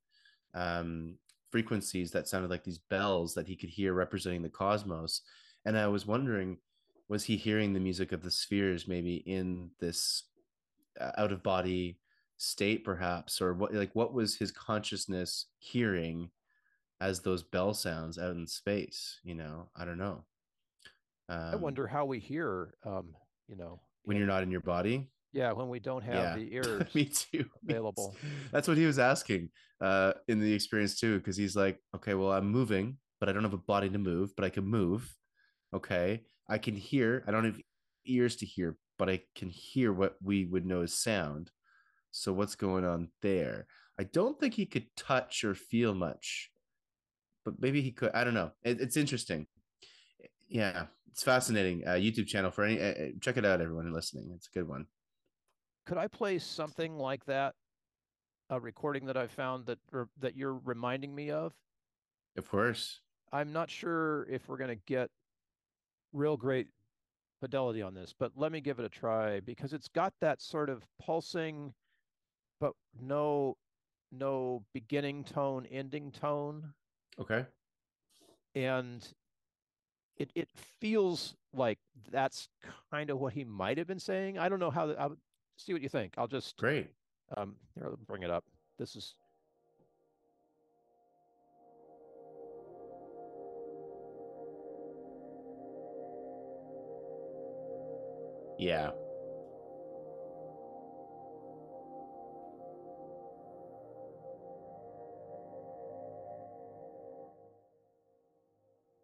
[0.54, 1.16] um,
[1.52, 5.22] frequencies that sounded like these bells that he could hear representing the cosmos.
[5.64, 6.56] And i was wondering
[7.08, 10.24] was he hearing the music of the spheres maybe in this
[11.16, 11.98] out of body
[12.36, 16.30] state perhaps or what like what was his consciousness hearing
[17.00, 19.68] as those bell sounds out in space you know?
[19.76, 20.24] I don't know.
[21.28, 23.14] Um, i wonder how we hear um
[23.46, 25.10] you know when you're not in your body?
[25.32, 26.36] Yeah when we don't have yeah.
[26.36, 27.44] the ears me too.
[27.62, 28.16] Available
[28.52, 32.32] that's what he was asking uh in the experience too because he's like okay well
[32.32, 35.14] i'm moving but i don't have a body to move but i can move.
[35.72, 36.22] Okay.
[36.48, 37.60] I can hear i don't have
[38.06, 41.50] ears to hear but i can hear what we would know as sound.
[42.12, 43.66] So what's going on there?
[43.98, 46.50] I don't think he could touch or feel much
[47.44, 48.52] but maybe he could i don't know.
[48.62, 49.46] It, it's interesting.
[50.48, 54.30] Yeah it's fascinating uh, youtube channel for any uh, uh, check it out everyone listening.
[54.36, 54.86] It's a good one.
[55.86, 57.54] Could i play something like that?
[58.50, 59.78] A recording that i found that
[60.18, 61.52] that you're reminding me of?
[62.36, 63.00] Of course.
[63.32, 65.08] I'm not sure if we're going to get
[66.12, 66.66] real great
[67.40, 70.68] fidelity on this but let me give it a try because it's got that sort
[70.68, 71.72] of pulsing
[72.60, 73.56] but no
[74.12, 76.72] no beginning tone ending tone
[77.18, 77.46] okay
[78.54, 79.14] and
[80.20, 80.48] it it
[80.80, 81.78] feels like
[82.12, 82.48] that's
[82.90, 84.38] kind of what he might have been saying.
[84.38, 84.90] I don't know how.
[84.92, 85.16] I'll
[85.56, 86.14] see what you think.
[86.18, 86.88] I'll just great.
[87.36, 88.44] Um, here, I'll bring it up.
[88.78, 89.14] This is.
[98.60, 98.90] Yeah.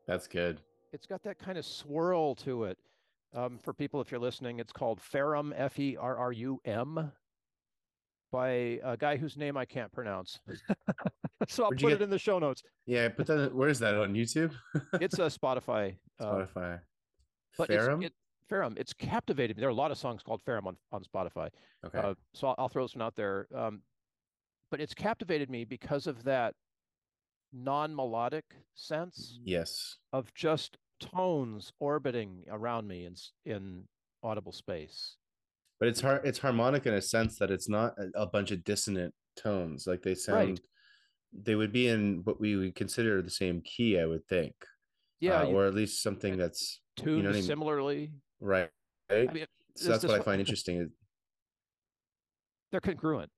[0.07, 0.61] That's good
[0.97, 2.79] it's got that kind of swirl to it.
[3.35, 7.13] Um, for people, if you're listening, it's called Ferrum, F E R R U M,
[8.33, 10.41] by a guy whose name I can't pronounce.
[11.49, 12.63] so I'll Where'd put it in the show notes.
[12.87, 13.55] Yeah, but that.
[13.55, 14.55] Where is that on YouTube?
[14.95, 15.97] it's a Spotify.
[16.19, 16.81] Uh, Spotify.
[17.59, 18.03] But Ferrum.
[18.03, 18.15] It,
[18.49, 19.61] Ferrum, it's captivated me.
[19.61, 21.49] There are a lot of songs called Ferrum on, on Spotify.
[21.85, 21.99] Okay.
[21.99, 23.49] Uh, so I'll, I'll, throw this one out there.
[23.55, 23.83] Um,
[24.71, 26.55] but it's captivated me because of that
[27.53, 29.39] non-melodic sense.
[29.45, 29.97] Yes.
[30.13, 33.85] Of just tones orbiting around me in in
[34.23, 35.17] audible space.
[35.79, 38.65] But it's har- it's harmonic in a sense that it's not a, a bunch of
[38.65, 39.87] dissonant tones.
[39.87, 40.61] Like they sound right.
[41.33, 44.55] they would be in what we would consider the same key, I would think.
[45.21, 47.43] Yeah, uh, you, or at least something that's tuned you know I mean?
[48.41, 48.69] Right.
[49.11, 49.29] Right.
[49.29, 49.47] I mean,
[49.77, 50.91] so that's what I find interesting.
[52.71, 53.31] They're congruent.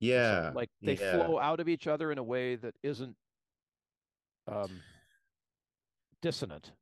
[0.00, 0.50] Yeah.
[0.50, 1.12] So, like they yeah.
[1.12, 3.16] flow out of each other in a way that isn't
[4.46, 4.80] um
[6.22, 6.72] dissonant.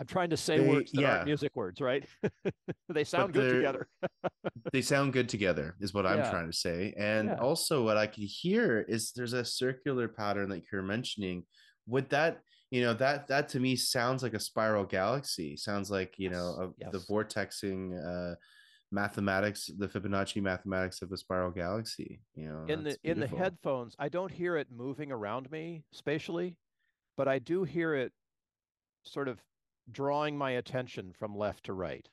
[0.00, 1.10] I'm trying to say they, words that yeah.
[1.12, 2.04] aren't music words, right?
[2.88, 3.86] they sound good together.
[4.72, 6.12] they sound good together, is what yeah.
[6.12, 6.92] I'm trying to say.
[6.96, 7.36] And yeah.
[7.36, 11.44] also, what I can hear is there's a circular pattern that you're mentioning.
[11.86, 12.40] Would that,
[12.74, 15.56] you know, that that to me sounds like a spiral galaxy.
[15.56, 16.32] Sounds like you yes.
[16.32, 16.90] know a, yes.
[16.90, 18.34] the vortexing uh,
[18.90, 22.20] mathematics, the Fibonacci mathematics of a spiral galaxy.
[22.34, 23.10] You know, in the beautiful.
[23.10, 26.56] in the headphones, I don't hear it moving around me spatially,
[27.16, 28.12] but I do hear it
[29.04, 29.38] sort of
[29.92, 32.08] drawing my attention from left to right.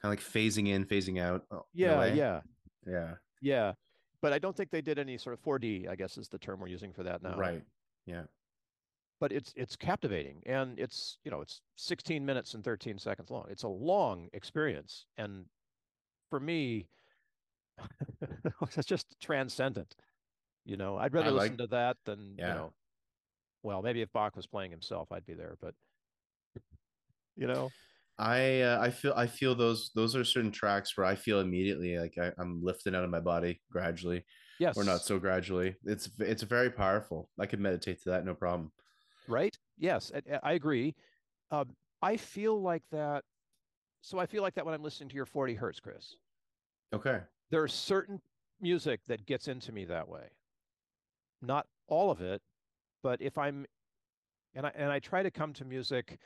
[0.00, 1.42] Kind of like phasing in, phasing out.
[1.50, 2.40] Uh, yeah, yeah,
[2.86, 3.72] yeah, yeah.
[4.22, 5.86] But I don't think they did any sort of 4D.
[5.86, 7.36] I guess is the term we're using for that now.
[7.36, 7.62] Right.
[8.06, 8.22] Yeah.
[9.20, 13.46] But it's it's captivating, and it's you know it's 16 minutes and 13 seconds long.
[13.50, 15.44] It's a long experience, and
[16.30, 16.86] for me,
[18.76, 19.96] it's just transcendent.
[20.64, 22.48] You know, I'd rather like, listen to that than yeah.
[22.48, 22.72] you know.
[23.64, 25.74] Well, maybe if Bach was playing himself, I'd be there, but
[27.36, 27.70] you know
[28.18, 31.98] i uh, i feel i feel those those are certain tracks where i feel immediately
[31.98, 34.24] like I, i'm lifting out of my body gradually
[34.58, 38.34] yes or not so gradually it's it's very powerful i could meditate to that no
[38.34, 38.72] problem
[39.28, 40.94] right yes i, I agree
[41.50, 41.70] um,
[42.02, 43.24] i feel like that
[44.00, 46.16] so i feel like that when i'm listening to your 40 hertz chris
[46.92, 48.20] okay there's certain
[48.60, 50.28] music that gets into me that way
[51.42, 52.42] not all of it
[53.02, 53.66] but if i'm
[54.54, 56.18] and i and i try to come to music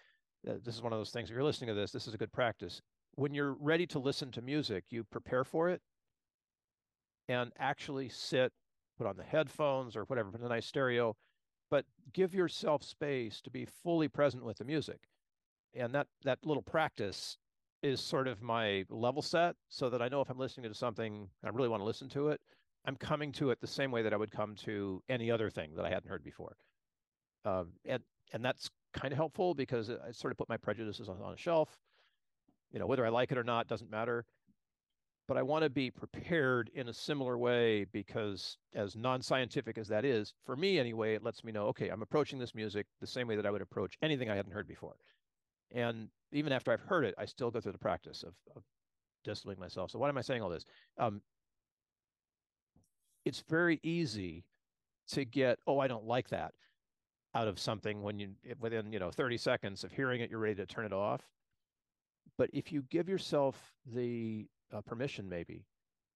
[0.44, 1.30] this is one of those things.
[1.30, 2.80] If you're listening to this, this is a good practice.
[3.14, 5.80] When you're ready to listen to music, you prepare for it
[7.28, 8.52] and actually sit,
[8.98, 11.14] put on the headphones or whatever, put a nice stereo,
[11.72, 15.08] but give yourself space to be fully present with the music.
[15.74, 17.38] And that that little practice
[17.82, 21.30] is sort of my level set so that I know if I'm listening to something
[21.42, 22.42] I really want to listen to it,
[22.84, 25.70] I'm coming to it the same way that I would come to any other thing
[25.76, 26.58] that I hadn't heard before.
[27.46, 28.02] Um, and
[28.34, 31.38] and that's kind of helpful because I sort of put my prejudices on, on a
[31.38, 31.78] shelf.
[32.70, 34.26] You know, whether I like it or not doesn't matter.
[35.32, 39.88] But I want to be prepared in a similar way because, as non scientific as
[39.88, 43.06] that is, for me anyway, it lets me know okay, I'm approaching this music the
[43.06, 44.94] same way that I would approach anything I hadn't heard before.
[45.70, 48.62] And even after I've heard it, I still go through the practice of, of
[49.24, 49.90] disciplining myself.
[49.90, 50.66] So, why am I saying all this?
[50.98, 51.22] Um,
[53.24, 54.44] it's very easy
[55.12, 56.52] to get, oh, I don't like that
[57.34, 60.56] out of something when you within you know 30 seconds of hearing it you're ready
[60.56, 61.22] to turn it off
[62.36, 65.64] but if you give yourself the uh, permission maybe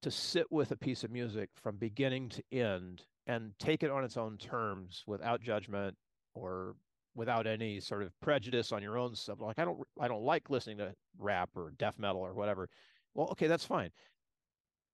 [0.03, 4.05] to sit with a piece of music from beginning to end and take it on
[4.05, 5.97] its own terms without judgment
[6.35, 6.77] or
[7.14, 10.51] without any sort of prejudice on your own stuff like i don't i don't like
[10.51, 12.69] listening to rap or death metal or whatever.
[13.14, 13.90] Well okay that's fine.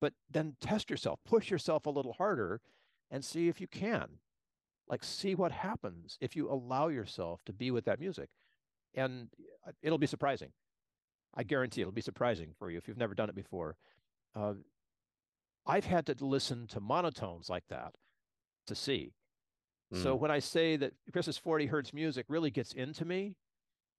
[0.01, 2.61] But then test yourself push yourself a little harder
[3.11, 4.07] and see if you can.
[4.88, 8.29] Like see what happens if you allow yourself to be with that music.
[8.94, 9.29] And
[9.66, 10.51] uh, it'll be surprising
[11.35, 13.77] i guarantee it'll be surprising for you if you've never done it before
[14.35, 14.55] uh,
[15.66, 17.95] i've had to listen to monotones like that
[18.66, 19.12] to see
[19.92, 20.03] mm.
[20.03, 23.35] so when i say that chris's 40 hertz music really gets into me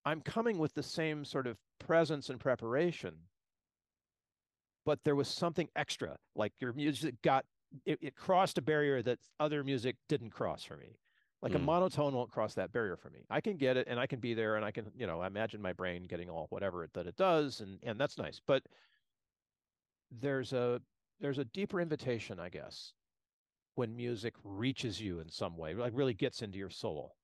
[0.05, 3.15] i'm coming with the same sort of presence and preparation
[4.85, 7.45] but there was something extra like your music got
[7.85, 10.97] it, it, crossed a barrier that other music didn't cross for me.
[11.43, 11.57] Like mm.
[11.57, 13.19] a monotone won't cross that barrier for me.
[13.29, 15.61] I can get it and I can be there and I can, you know, imagine
[15.61, 18.41] my brain getting all whatever that it does and and that's nice.
[18.45, 18.63] But
[20.09, 20.81] there's a
[21.19, 22.93] there's a deeper invitation, I guess,
[23.75, 27.15] when music reaches you in some way, like really gets into your soul.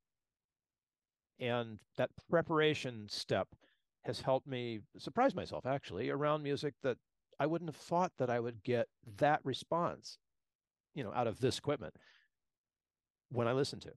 [1.39, 3.47] And that preparation step
[4.03, 6.97] has helped me surprise myself actually around music that
[7.39, 10.17] I wouldn't have thought that I would get that response
[10.93, 11.93] you know, out of this equipment
[13.29, 13.91] when I listen to.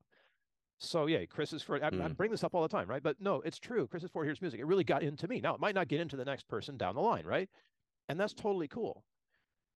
[0.83, 2.03] So yeah, Chris is for I, mm.
[2.03, 3.03] I, bring this up all the time, right?
[3.03, 3.87] But no, it's true.
[3.87, 4.61] Chris is for here's music.
[4.61, 5.41] It really got into me.
[5.41, 7.49] Now it might not get into the next person down the line, right?
[8.09, 9.05] And that's totally cool.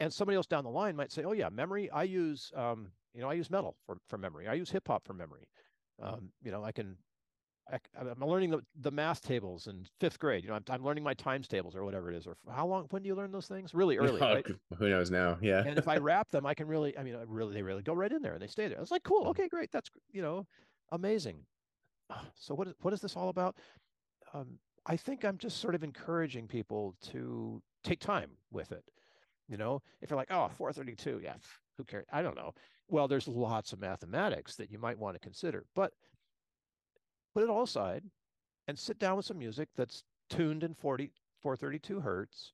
[0.01, 1.91] And somebody else down the line might say, "Oh yeah, memory.
[1.91, 4.49] I use, um, you know, I use metal for for memory.
[4.49, 5.49] I use hip hop for memory.
[6.03, 6.99] Um, you know, I can
[7.71, 10.45] I, am learning the, the math tables in fifth grade.
[10.45, 12.27] You know, I'm, I'm, learning my times tables or whatever it is.
[12.27, 12.87] Or how long?
[12.91, 13.75] When do you learn those things?
[13.75, 14.47] Really early, oh, right?
[14.79, 15.39] Who knows now?
[15.41, 15.65] Yeah.
[15.67, 16.97] and if I wrap them, I can really.
[16.97, 18.79] I mean, really, they really go right in there and they stay there.
[18.79, 19.27] I was like, cool.
[19.29, 19.73] Okay, great.
[19.73, 20.47] That's you know,
[20.93, 21.45] amazing.
[22.35, 23.57] So what is what is this all about?
[24.33, 28.85] Um, I think I'm just sort of encouraging people to take time with it.
[29.49, 31.35] You know, if you're like, oh, 432, yeah,
[31.77, 32.07] who cares?
[32.13, 32.53] I don't know.
[32.89, 35.93] Well, there's lots of mathematics that you might want to consider, but
[37.35, 38.05] put it all aside
[38.69, 41.13] and sit down with some music that's tuned in 40,
[41.43, 42.53] 432 hertz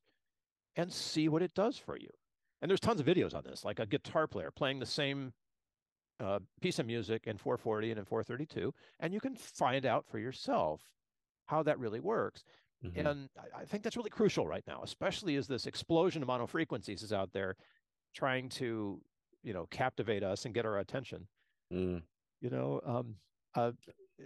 [0.75, 2.09] and see what it does for you.
[2.61, 5.33] And there's tons of videos on this, like a guitar player playing the same
[6.23, 10.19] uh, piece of music in 440 and in 432, and you can find out for
[10.19, 10.81] yourself
[11.45, 12.43] how that really works.
[12.83, 13.07] Mm-hmm.
[13.07, 16.47] And I, I think that's really crucial right now, especially as this explosion of mono
[16.47, 17.55] frequencies is out there
[18.15, 19.01] trying to,
[19.43, 21.27] you know, captivate us and get our attention.
[21.73, 22.01] Mm.
[22.41, 23.15] You know, um,
[23.55, 23.71] uh,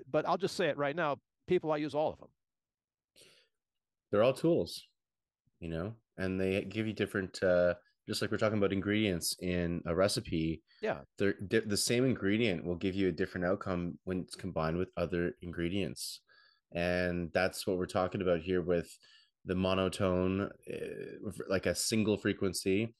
[0.09, 1.17] but I'll just say it right now.
[1.47, 2.29] People, I use all of them.
[4.11, 4.83] They're all tools,
[5.59, 7.41] you know, and they give you different.
[7.43, 7.75] Uh,
[8.07, 10.61] just like we're talking about ingredients in a recipe.
[10.81, 14.89] Yeah, they're the same ingredient will give you a different outcome when it's combined with
[14.97, 16.21] other ingredients,
[16.73, 18.89] and that's what we're talking about here with
[19.45, 22.93] the monotone, uh, like a single frequency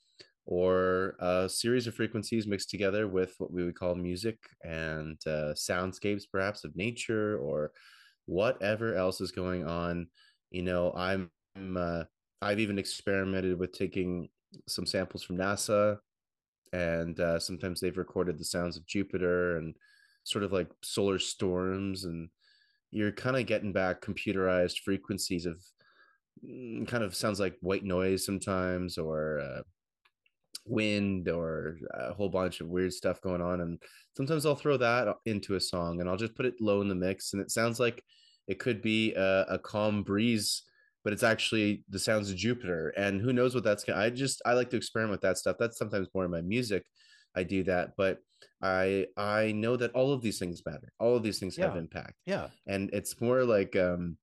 [0.46, 5.52] or a series of frequencies mixed together with what we would call music and uh,
[5.54, 7.72] soundscapes, perhaps of nature or
[8.28, 10.08] whatever else is going on.
[10.50, 12.04] You know, I'm, I'm uh,
[12.42, 14.30] I've even experimented with taking
[14.68, 15.98] some samples from NASA,
[16.74, 19.76] and uh, sometimes they've recorded the sounds of Jupiter and
[20.24, 22.30] sort of like solar storms, and
[22.92, 25.62] you're kind of getting back computerized frequencies of
[26.46, 29.62] mm, kind of sounds like white noise sometimes or uh,
[30.68, 33.82] wind or a whole bunch of weird stuff going on and
[34.16, 36.96] sometimes i'll throw that into a song and i'll just put it low in the
[36.96, 38.04] mix and it sounds like
[38.48, 40.64] it could be a, a calm breeze
[41.08, 44.42] but it's actually the sounds of jupiter and who knows what that's gonna i just
[44.46, 46.84] i like to experiment with that stuff that's sometimes more in my music
[47.34, 48.20] i do that but
[48.62, 51.66] i i know that all of these things matter all of these things yeah.
[51.66, 54.18] have impact yeah and it's more like um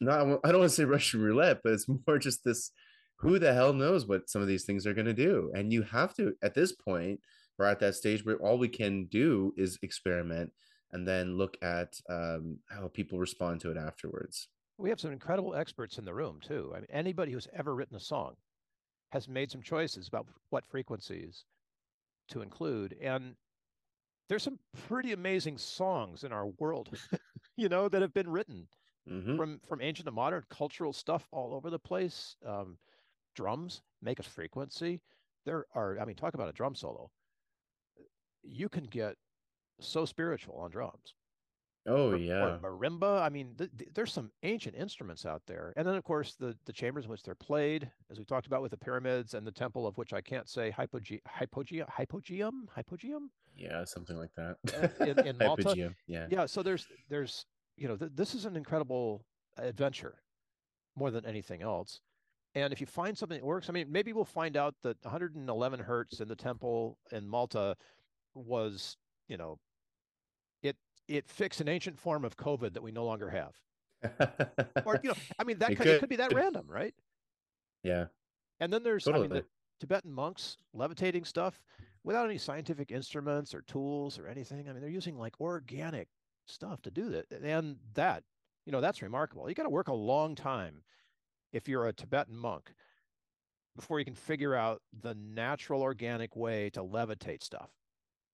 [0.00, 2.70] not i don't want to say russian roulette but it's more just this
[3.16, 5.82] who the hell knows what some of these things are going to do and you
[5.82, 7.18] have to at this point
[7.58, 10.52] we're at that stage where all we can do is experiment
[10.92, 14.46] and then look at um, how people respond to it afterwards
[14.82, 17.96] we have some incredible experts in the room too i mean anybody who's ever written
[17.96, 18.34] a song
[19.10, 21.44] has made some choices about what frequencies
[22.28, 23.34] to include and
[24.28, 24.58] there's some
[24.88, 26.90] pretty amazing songs in our world
[27.56, 28.66] you know that have been written
[29.08, 29.36] mm-hmm.
[29.36, 32.76] from from ancient to modern cultural stuff all over the place um,
[33.34, 35.00] drums make a frequency.
[35.44, 37.10] There are, I mean, talk about a drum solo.
[38.42, 39.16] You can get
[39.80, 41.14] so spiritual on drums.
[41.86, 43.20] Oh or, yeah, or marimba.
[43.22, 46.56] I mean, th- th- there's some ancient instruments out there, and then of course the
[46.64, 49.52] the chambers in which they're played, as we talked about with the pyramids and the
[49.52, 53.28] temple of which I can't say hypoge- hypogeum hypogeum hypogeum.
[53.56, 54.56] Yeah, something like that.
[55.00, 55.62] Uh, in, in Malta.
[55.64, 55.94] hypogeum.
[56.06, 56.26] Yeah.
[56.30, 56.46] Yeah.
[56.46, 59.24] So there's there's you know th- this is an incredible
[59.58, 60.22] adventure,
[60.96, 62.00] more than anything else.
[62.54, 65.80] And if you find something that works, I mean, maybe we'll find out that 111
[65.80, 67.76] hertz in the temple in Malta
[68.34, 69.58] was, you know,
[71.08, 73.54] it fixed an ancient form of COVID that we no longer have.
[74.84, 76.94] or you know, I mean, that it could, could, it could be that random, right?
[77.82, 78.06] Yeah.
[78.60, 79.26] And then there's totally.
[79.26, 79.44] I mean, the
[79.80, 81.60] Tibetan monks levitating stuff
[82.04, 84.68] without any scientific instruments or tools or anything.
[84.68, 86.08] I mean, they're using like organic
[86.46, 88.22] stuff to do that, and that,
[88.66, 89.48] you know, that's remarkable.
[89.48, 90.82] You got to work a long time
[91.52, 92.72] if you're a Tibetan monk
[93.76, 97.70] before you can figure out the natural organic way to levitate stuff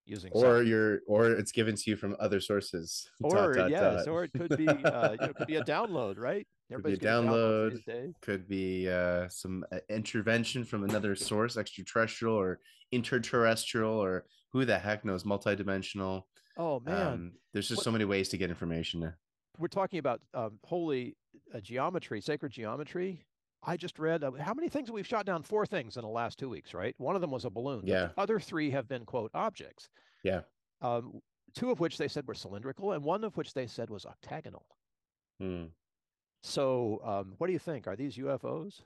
[0.09, 0.69] using or science.
[0.69, 4.09] you're or it's given to you from other sources or dot, yes dot.
[4.09, 7.07] or it could be uh, you know, could be a download right Everybody's could be
[7.07, 12.61] a download could be uh, some uh, intervention from another source extraterrestrial or
[12.93, 16.23] interterrestrial or who the heck knows multidimensional
[16.57, 19.13] oh man um, there's just what, so many ways to get information
[19.59, 21.17] we're talking about um, holy
[21.55, 23.25] uh, geometry, sacred geometry.
[23.63, 25.43] I just read uh, how many things we've shot down?
[25.43, 26.95] Four things in the last two weeks, right?
[26.99, 27.83] One of them was a balloon.
[27.85, 28.09] Yeah.
[28.15, 29.89] The other three have been quote objects.
[30.23, 30.41] Yeah.
[30.81, 31.21] Um,
[31.55, 34.65] two of which they said were cylindrical, and one of which they said was octagonal.
[35.41, 35.65] Hmm.
[36.43, 37.89] So, um, what do you think?
[37.89, 38.83] Are these UFOs?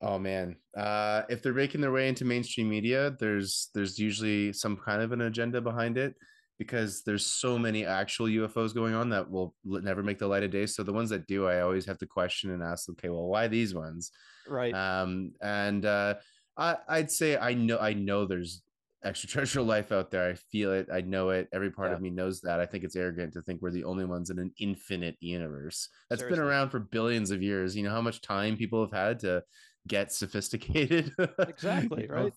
[0.00, 4.76] Oh man, uh, if they're making their way into mainstream media, there's there's usually some
[4.76, 6.14] kind of an agenda behind it
[6.58, 10.50] because there's so many actual UFOs going on that will never make the light of
[10.50, 10.66] day.
[10.66, 13.46] So the ones that do, I always have to question and ask, okay, well, why
[13.46, 14.10] these ones?
[14.48, 14.74] Right.
[14.74, 16.14] Um, and uh,
[16.56, 18.62] I, I'd say I know I know there's
[19.04, 20.28] extraterrestrial life out there.
[20.28, 20.88] I feel it.
[20.92, 21.48] I know it.
[21.52, 21.96] Every part yeah.
[21.96, 22.58] of me knows that.
[22.60, 26.20] I think it's arrogant to think we're the only ones in an infinite universe that's
[26.20, 26.40] Seriously.
[26.40, 27.76] been around for billions of years.
[27.76, 29.44] You know how much time people have had to
[29.86, 31.12] get sophisticated.
[31.38, 32.08] exactly.
[32.08, 32.32] right.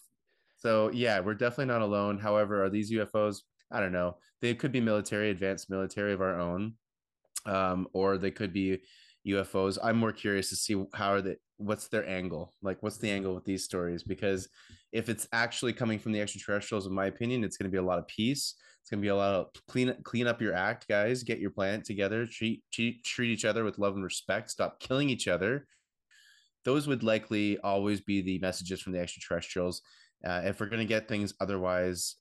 [0.58, 2.20] So yeah, we're definitely not alone.
[2.20, 3.38] However, are these UFOs?
[3.72, 4.18] I don't know.
[4.42, 6.74] They could be military, advanced military of our own,
[7.46, 8.82] um, or they could be
[9.28, 9.78] UFOs.
[9.82, 12.54] I'm more curious to see how are they what's their angle?
[12.62, 14.04] Like what's the angle with these stories?
[14.04, 14.50] Because
[14.92, 18.00] if it's actually coming from the extraterrestrials, in my opinion, it's gonna be a lot
[18.00, 18.56] of peace.
[18.82, 21.24] It's gonna be a lot of clean clean up your act, guys.
[21.24, 25.10] Get your planet together, treat treat, treat each other with love and respect, stop killing
[25.10, 25.68] each other.
[26.64, 29.82] Those would likely always be the messages from the extraterrestrials.
[30.26, 32.16] Uh, if we're going to get things otherwise,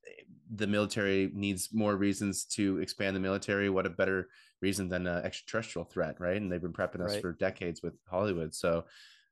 [0.55, 3.70] the military needs more reasons to expand the military.
[3.70, 4.28] What a better
[4.62, 6.36] reason than an extraterrestrial threat, right?
[6.36, 7.20] And they've been prepping us right.
[7.20, 8.55] for decades with Hollywood.
[8.55, 8.84] So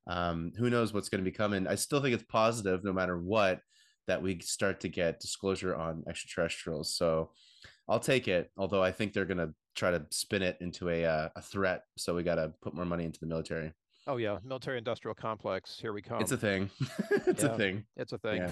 [0.06, 1.66] um, who knows what's going to be coming?
[1.66, 3.60] I still think it's positive, no matter what,
[4.06, 6.94] that we start to get disclosure on extraterrestrials.
[6.94, 7.30] So
[7.88, 8.50] I'll take it.
[8.56, 11.82] Although I think they're going to try to spin it into a uh, a threat.
[11.96, 13.72] So we got to put more money into the military.
[14.08, 15.78] Oh yeah, military industrial complex.
[15.78, 16.22] Here we come.
[16.22, 16.70] It's a thing.
[17.26, 17.84] it's yeah, a thing.
[17.98, 18.38] It's a thing.
[18.38, 18.50] Yeah.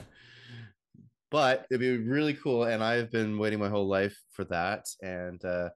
[1.30, 4.84] But it'd be really cool, and I've been waiting my whole life for that.
[5.00, 5.70] And uh,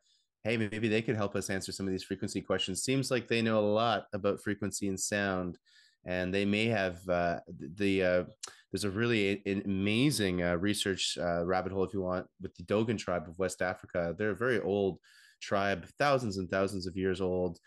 [0.44, 2.82] hey, maybe they could help us answer some of these frequency questions.
[2.82, 5.56] Seems like they know a lot about frequency and sound,
[6.04, 7.40] and they may have uh,
[7.76, 8.04] the.
[8.04, 8.24] Uh,
[8.70, 12.98] there's a really amazing uh, research uh, rabbit hole, if you want, with the Dogon
[12.98, 14.14] tribe of West Africa.
[14.16, 14.98] They're a very old
[15.40, 17.58] tribe, thousands and thousands of years old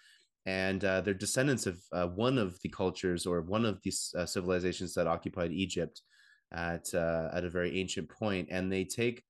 [0.45, 4.25] and uh, they're descendants of uh, one of the cultures or one of these uh,
[4.25, 6.01] civilizations that occupied Egypt
[6.51, 9.23] at uh, at a very ancient point, and they take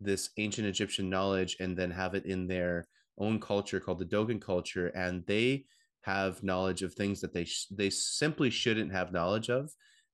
[0.00, 4.40] this ancient Egyptian knowledge and then have it in their own culture called the Dogon
[4.40, 5.64] culture, and they
[6.02, 9.70] have knowledge of things that they sh- they simply shouldn't have knowledge of,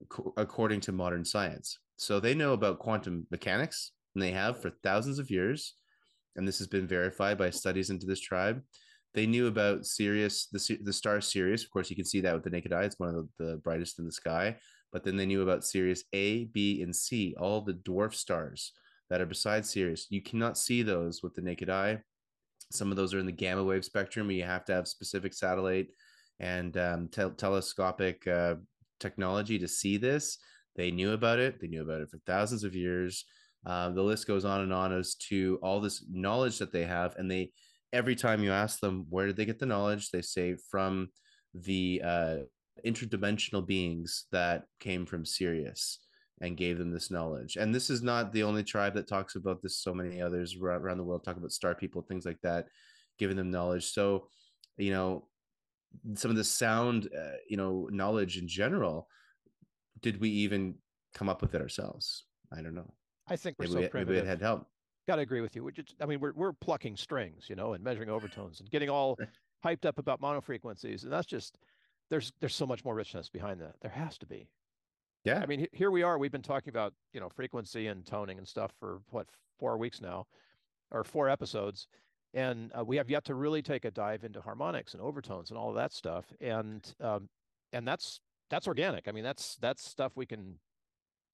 [0.08, 1.78] co- according to modern science.
[1.96, 5.74] So they know about quantum mechanics, and they have for thousands of years,
[6.34, 8.62] and this has been verified by studies into this tribe
[9.16, 11.64] they knew about Sirius, the the star Sirius.
[11.64, 13.56] Of course, you can see that with the naked eye; it's one of the, the
[13.56, 14.56] brightest in the sky.
[14.92, 18.72] But then they knew about Sirius A, B, and C, all the dwarf stars
[19.08, 20.06] that are beside Sirius.
[20.10, 22.02] You cannot see those with the naked eye.
[22.70, 25.32] Some of those are in the gamma wave spectrum, and you have to have specific
[25.32, 25.88] satellite
[26.38, 28.56] and um, te- telescopic uh,
[29.00, 30.38] technology to see this.
[30.76, 31.58] They knew about it.
[31.58, 33.24] They knew about it for thousands of years.
[33.64, 37.16] Uh, the list goes on and on as to all this knowledge that they have,
[37.16, 37.52] and they
[37.92, 41.08] every time you ask them where did they get the knowledge, they say from
[41.54, 42.36] the uh,
[42.84, 46.00] interdimensional beings that came from Sirius
[46.40, 47.56] and gave them this knowledge.
[47.56, 49.78] And this is not the only tribe that talks about this.
[49.78, 52.66] So many others around the world talk about star people, things like that,
[53.18, 53.86] giving them knowledge.
[53.92, 54.28] So,
[54.76, 55.28] you know,
[56.14, 59.08] some of the sound, uh, you know, knowledge in general,
[60.02, 60.74] did we even
[61.14, 62.26] come up with it ourselves?
[62.52, 62.92] I don't know.
[63.26, 64.14] I think we're maybe so we, primitive.
[64.14, 64.66] Maybe it had help
[65.06, 65.64] got to agree with you.
[65.64, 68.88] We're just, I mean, we're we're plucking strings, you know, and measuring overtones and getting
[68.90, 69.18] all
[69.64, 71.58] hyped up about monofrequencies, and that's just
[72.10, 73.74] there's there's so much more richness behind that.
[73.80, 74.48] There has to be.
[75.24, 75.40] Yeah.
[75.40, 76.18] I mean, here we are.
[76.18, 79.26] We've been talking about you know frequency and toning and stuff for what
[79.58, 80.26] four weeks now,
[80.90, 81.88] or four episodes,
[82.34, 85.58] and uh, we have yet to really take a dive into harmonics and overtones and
[85.58, 86.26] all of that stuff.
[86.40, 87.28] And um,
[87.72, 89.08] and that's that's organic.
[89.08, 90.58] I mean, that's that's stuff we can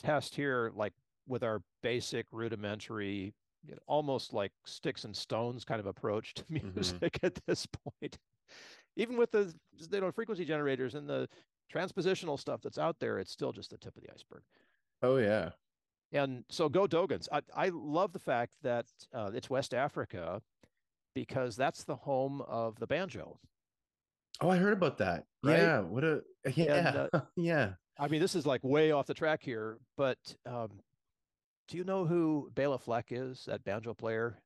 [0.02, 0.92] test here, like
[1.26, 3.34] with our basic rudimentary
[3.66, 6.74] you know, almost like sticks and stones kind of approach to mm-hmm.
[6.74, 7.26] music mm-hmm.
[7.26, 8.18] at this point.
[8.96, 9.54] Even with the
[9.90, 11.28] you know frequency generators and the
[11.72, 14.42] transpositional stuff that's out there, it's still just the tip of the iceberg.
[15.02, 15.50] Oh yeah.
[16.12, 17.28] And so go Dogons.
[17.32, 18.84] I, I love the fact that
[19.14, 20.42] uh, it's West Africa
[21.14, 23.38] because that's the home of the banjo.
[24.40, 25.24] Oh, I heard about that.
[25.42, 25.58] Right?
[25.58, 25.80] Yeah.
[25.80, 26.22] What a
[26.54, 26.74] yeah.
[26.74, 27.70] And, uh, yeah.
[27.98, 30.70] I mean, this is like way off the track here, but um,
[31.72, 33.46] do you know who Bela Fleck is?
[33.46, 34.36] That banjo player,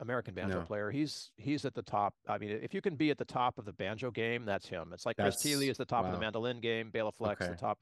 [0.00, 0.64] American banjo no.
[0.64, 0.90] player.
[0.90, 2.14] He's he's at the top.
[2.28, 4.90] I mean, if you can be at the top of the banjo game, that's him.
[4.92, 6.10] It's like that's, Chris Thile is the top wow.
[6.10, 6.90] of the mandolin game.
[6.90, 7.52] Bela Fleck's okay.
[7.52, 7.78] the top.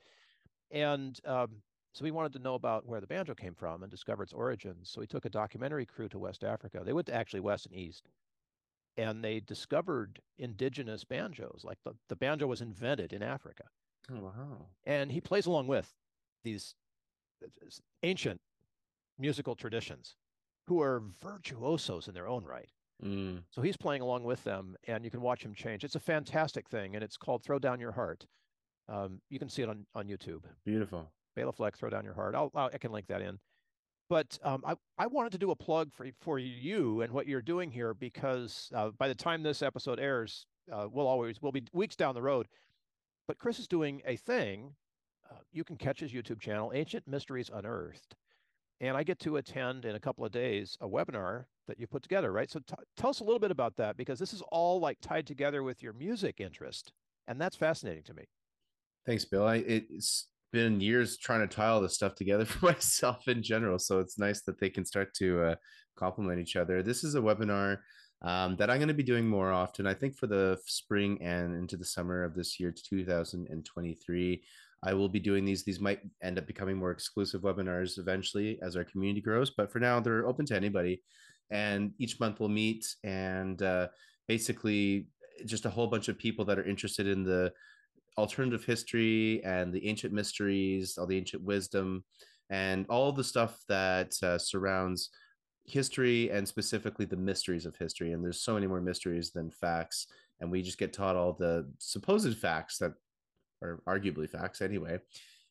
[0.71, 1.49] And um,
[1.95, 4.91] so we wanted to know about where the banjo came from and discover its origins.
[4.91, 6.83] So we took a documentary crew to West Africa.
[6.85, 8.11] They went to actually West and East,
[8.99, 11.63] and they discovered indigenous banjos.
[11.65, 13.65] Like the, the banjo was invented in Africa.
[14.13, 14.67] Oh, wow.
[14.85, 15.91] And he plays along with
[16.43, 16.75] these
[18.03, 18.43] ancient
[19.19, 20.17] musical traditions
[20.67, 22.71] who are virtuosos in their own right.
[23.03, 23.43] Mm.
[23.51, 25.85] So he's playing along with them, and you can watch him change.
[25.85, 28.27] It's a fantastic thing, and it's called "Throw Down Your Heart."
[28.89, 30.45] Um, you can see it on on YouTube.
[30.65, 31.11] Beautiful.
[31.35, 33.39] Bela Fleck, "Throw Down Your Heart." I'll, I'll i can link that in.
[34.09, 37.43] But um, I I wanted to do a plug for for you and what you're
[37.43, 41.65] doing here because uh, by the time this episode airs, uh, we'll always we'll be
[41.73, 42.47] weeks down the road.
[43.27, 44.75] But Chris is doing a thing.
[45.31, 48.15] Uh, you can catch his YouTube channel, Ancient Mysteries Unearthed
[48.89, 52.03] and I get to attend in a couple of days a webinar that you put
[52.03, 52.51] together, right?
[52.51, 55.27] So t- tell us a little bit about that because this is all like tied
[55.27, 56.93] together with your music interest,
[57.27, 58.25] and that's fascinating to me.
[59.07, 59.47] Thanks, Bill.
[59.47, 63.79] I, it's been years trying to tie all this stuff together for myself in general,
[63.79, 65.55] so it's nice that they can start to uh,
[65.97, 66.83] complement each other.
[66.83, 67.79] This is a webinar
[68.23, 69.87] um, that I'm going to be doing more often.
[69.87, 74.43] I think for the spring and into the summer of this year, 2023.
[74.85, 75.65] I will be doing these.
[75.65, 79.81] These might end up becoming more exclusive webinars eventually as our community grows, but for
[79.81, 81.03] now, they're open to anybody.
[81.51, 83.89] And each month we'll meet and uh,
[84.29, 85.09] basically
[85.47, 87.53] just a whole bunch of people that are interested in the
[88.19, 92.05] alternative history and the ancient mysteries, all the ancient wisdom,
[92.51, 95.11] and all the stuff that uh, surrounds
[95.65, 98.13] history and specifically the mysteries of history.
[98.13, 100.07] And there's so many more mysteries than facts.
[100.41, 102.93] And we just get taught all the supposed facts that
[103.65, 104.99] are arguably facts anyway.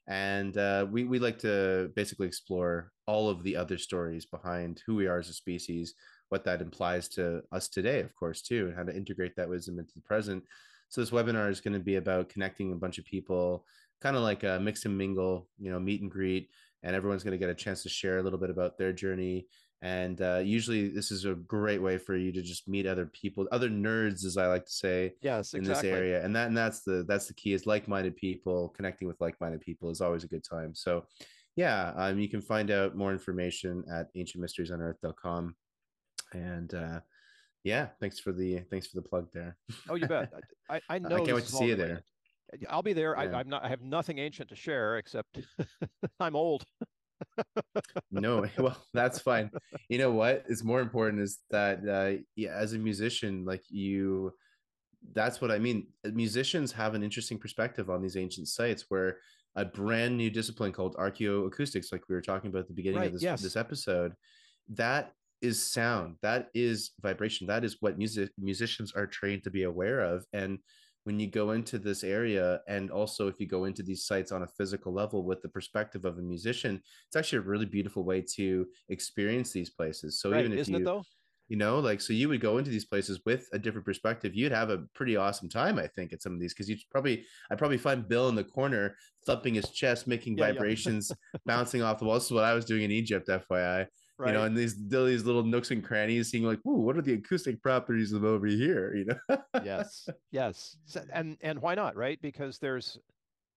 [0.08, 4.96] And uh, we, we like to basically explore all of the other stories behind who
[4.96, 5.94] we are as a species,
[6.30, 9.80] what that implies to us today, of course, too, and how to integrate that wisdom
[9.80, 10.44] into the present.
[10.90, 13.66] So this webinar is going to be about connecting a bunch of people,
[14.02, 16.50] kind of like a mix and mingle, you know, meet and greet,
[16.84, 19.48] and everyone's going to get a chance to share a little bit about their journey
[19.84, 23.46] and uh, usually this is a great way for you to just meet other people
[23.52, 25.90] other nerds as i like to say yes in exactly.
[25.90, 29.20] this area and that and that's the that's the key is like-minded people connecting with
[29.20, 31.04] like-minded people is always a good time so
[31.58, 35.54] yeah um, you can find out more information at ancientmysteriesunearthed.com
[36.32, 37.00] and uh,
[37.66, 39.58] yeah thanks for the thanks for the plug there
[39.90, 40.32] oh you bet
[40.70, 42.02] i i know i can't wait to see you there
[42.70, 43.16] I'll be there.
[43.18, 43.36] Yeah.
[43.36, 43.64] I, I'm not.
[43.64, 45.40] I have nothing ancient to share except
[46.20, 46.64] I'm old
[48.12, 49.52] no, well, that's fine.
[49.90, 54.34] You know what is more important is that uh, yeah, as a musician, like you,
[55.14, 55.88] that's what I mean.
[56.06, 59.18] Musicians have an interesting perspective on these ancient sites where
[59.56, 63.08] a brand new discipline called archaeoacoustics, like we were talking about at the beginning right,
[63.08, 63.42] of this, yes.
[63.42, 64.14] this episode,
[64.70, 69.64] that is sound, that is vibration, that is what music musicians are trained to be
[69.64, 70.26] aware of.
[70.34, 70.58] And
[71.04, 74.44] when you go into this area and also if you go into these sites on
[74.44, 78.22] a physical level with the perspective of a musician it's actually a really beautiful way
[78.22, 80.40] to experience these places so right.
[80.42, 81.04] even if Isn't you though?
[81.50, 84.52] you know like so you would go into these places with a different perspective you'd
[84.52, 87.58] have a pretty awesome time i think at some of these because you'd probably i'd
[87.58, 88.96] probably find bill in the corner
[89.26, 91.40] thumping his chest making yeah, vibrations yeah.
[91.46, 93.86] bouncing off the walls this is what i was doing in egypt fyi
[94.18, 94.28] Right.
[94.30, 97.14] You know, and these these little nooks and crannies, seeing like, "Ooh, what are the
[97.14, 99.38] acoustic properties of over here?" You know.
[99.64, 100.78] yes, yes,
[101.12, 102.22] and and why not, right?
[102.22, 103.00] Because there's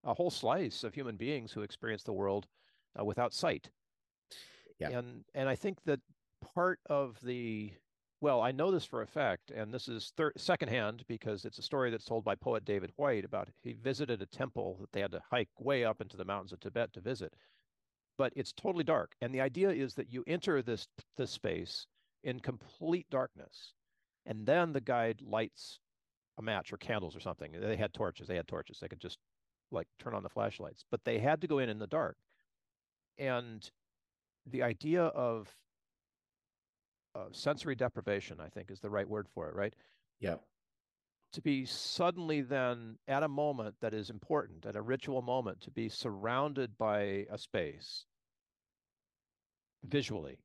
[0.03, 2.47] a whole slice of human beings who experience the world
[2.99, 3.69] uh, without sight.
[4.79, 4.89] Yeah.
[4.89, 5.99] And and I think that
[6.41, 7.73] part of the
[8.19, 11.63] well, I know this for a fact, and this is third, secondhand because it's a
[11.63, 15.11] story that's told by poet David Whyte about he visited a temple that they had
[15.11, 17.35] to hike way up into the mountains of Tibet to visit
[18.17, 19.15] but it's totally dark.
[19.21, 20.87] And the idea is that you enter this
[21.17, 21.87] this space
[22.23, 23.73] in complete darkness,
[24.25, 25.79] and then the guide lights
[26.37, 27.51] a match or candles or something.
[27.59, 28.27] They had torches.
[28.27, 28.79] They had torches.
[28.79, 29.17] They could just
[29.71, 32.17] like turn on the flashlights, but they had to go in in the dark.
[33.17, 33.69] And
[34.45, 35.53] the idea of
[37.15, 39.73] uh, sensory deprivation, I think, is the right word for it, right?
[40.19, 40.35] Yeah.
[41.37, 45.69] To be suddenly then at a moment that is important, at a ritual moment, to
[45.69, 48.05] be surrounded by a space
[49.83, 50.39] visually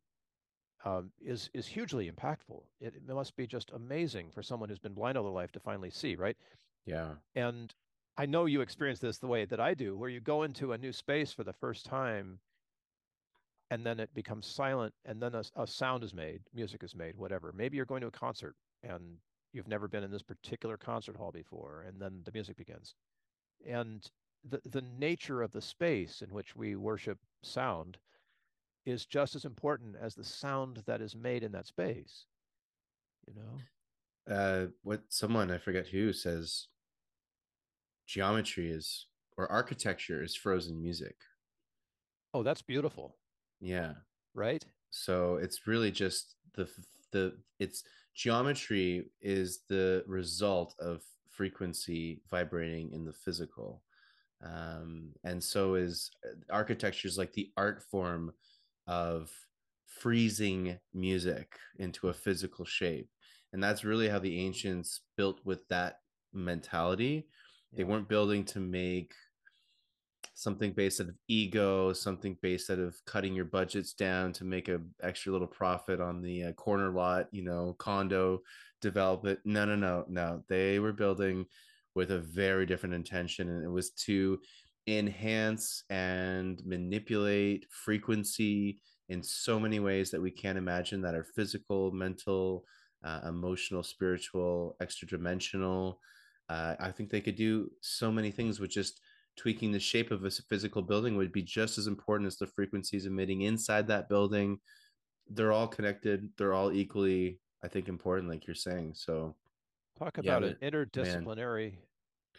[0.85, 2.65] um, is is hugely impactful.
[2.79, 5.61] It, it, must be just amazing for someone who's been blind all their life to
[5.61, 6.37] finally see, right?
[6.85, 7.13] Yeah.
[7.35, 7.75] And
[8.19, 10.79] I know you experience this the way that I do, where you go into a
[10.79, 12.39] new space for the first time,
[13.71, 17.17] and then it becomes silent, and then a, a sound is made, music is made,
[17.17, 17.51] whatever.
[17.57, 19.17] Maybe you're going to a concert and
[19.53, 22.95] you've never been in this particular concert hall before, and then the music begins,
[23.67, 24.11] and
[24.49, 27.99] the the nature of the space in which we worship sound
[28.85, 32.27] is just as important as the sound that is made in that space
[33.27, 34.35] you know?
[34.35, 36.69] Uh what someone i forget who says
[38.07, 41.17] geometry is or architecture is frozen music.
[42.35, 43.17] Oh that's beautiful.
[43.61, 43.95] Yeah.
[44.35, 44.65] Right?
[44.91, 46.69] So it's really just the
[47.11, 47.83] the it's
[48.15, 53.83] geometry is the result of frequency vibrating in the physical
[54.45, 58.33] um, and so is uh, architecture is like the art form
[58.87, 59.31] of
[59.87, 63.09] freezing music into a physical shape.
[63.53, 66.01] And that's really how the ancients built with that
[66.33, 67.27] mentality.
[67.73, 67.79] Yeah.
[67.79, 69.13] They weren't building to make
[70.35, 74.69] something based out of ego, something based out of cutting your budgets down to make
[74.69, 78.41] a extra little profit on the uh, corner lot, you know, condo
[78.81, 79.41] develop it.
[79.45, 80.43] No, no, no, no.
[80.49, 81.47] They were building
[81.95, 84.41] with a very different intention, and it was to
[84.87, 91.93] enhance and manipulate frequency in so many ways that we can't imagine that are physical
[91.93, 92.65] mental
[93.05, 96.01] uh, emotional spiritual extra dimensional
[96.49, 99.01] uh, i think they could do so many things with just
[99.37, 103.07] tweaking the shape of a physical building would be just as important as the frequencies
[103.07, 104.59] emitting inside that building.
[105.29, 109.35] They're all connected they're all equally i think important like you're saying so
[109.97, 111.79] talk about yeah, an interdisciplinary man.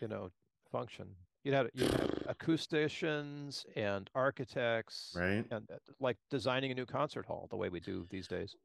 [0.01, 0.29] you know
[0.73, 1.07] function.
[1.45, 5.45] You'd have you have acousticians and architects right.
[5.51, 8.55] and uh, like designing a new concert hall the way we do these days.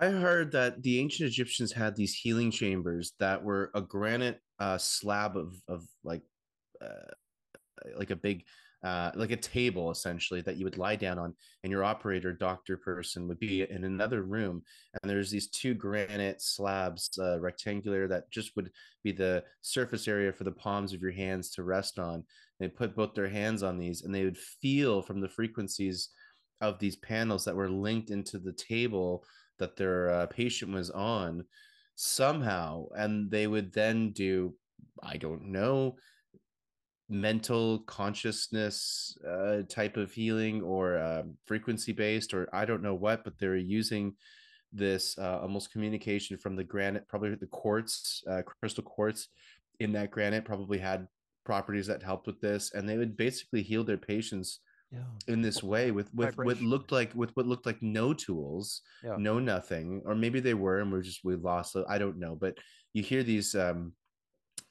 [0.00, 4.78] I heard that the ancient egyptians had these healing chambers that were a granite uh,
[4.78, 6.22] slab of of like
[6.80, 7.12] uh,
[7.96, 8.44] like a big
[8.82, 12.78] uh, like a table essentially that you would lie down on and your operator doctor
[12.78, 14.62] person would be in another room
[15.02, 18.70] and there's these two granite slabs uh, rectangular that just would
[19.04, 22.24] be the surface area for the palms of your hands to rest on.
[22.58, 26.08] They put both their hands on these and they would feel from the frequencies
[26.62, 29.24] of these panels that were linked into the table
[29.58, 31.44] that their uh, patient was on
[31.96, 34.54] somehow and they would then do
[35.02, 35.94] i don't know
[37.10, 43.24] mental consciousness uh, type of healing or uh, frequency based or i don't know what
[43.24, 44.14] but they're using
[44.72, 49.28] this uh, almost communication from the granite probably the quartz uh, crystal quartz
[49.80, 51.08] in that granite probably had
[51.44, 54.60] properties that helped with this and they would basically heal their patients
[54.92, 55.00] yeah.
[55.26, 59.16] in this way with with what looked like with what looked like no tools yeah.
[59.18, 62.56] no nothing or maybe they were and we're just we lost i don't know but
[62.92, 63.92] you hear these um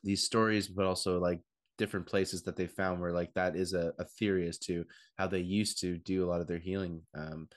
[0.03, 1.41] these stories but also like
[1.79, 4.85] different places that they found where like that is a, a theory as to
[5.17, 7.47] how they used to do a lot of their healing um,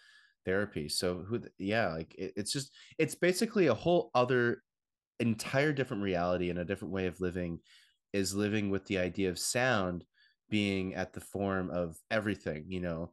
[0.47, 0.89] therapy.
[0.89, 4.62] So who, yeah, like it, it's just it's basically a whole other
[5.20, 7.59] entire different reality and a different way of living
[8.14, 10.05] is living with the idea of sound
[10.49, 13.11] being at the form of everything, you know,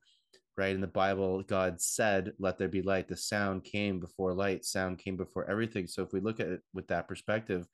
[0.58, 0.76] right?
[0.76, 3.08] In the Bible, God said, Let there be light.
[3.08, 5.88] The sound came before light, sound came before everything.
[5.88, 7.68] So if we look at it with that perspective,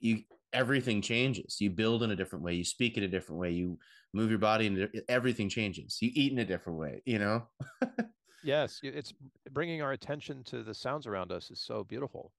[0.00, 0.22] you
[0.52, 1.60] everything changes.
[1.60, 3.78] You build in a different way, you speak in a different way, you
[4.14, 5.98] move your body, and everything changes.
[6.00, 7.46] You eat in a different way, you know?
[8.42, 9.12] yes, it's
[9.50, 12.32] bringing our attention to the sounds around us is so beautiful.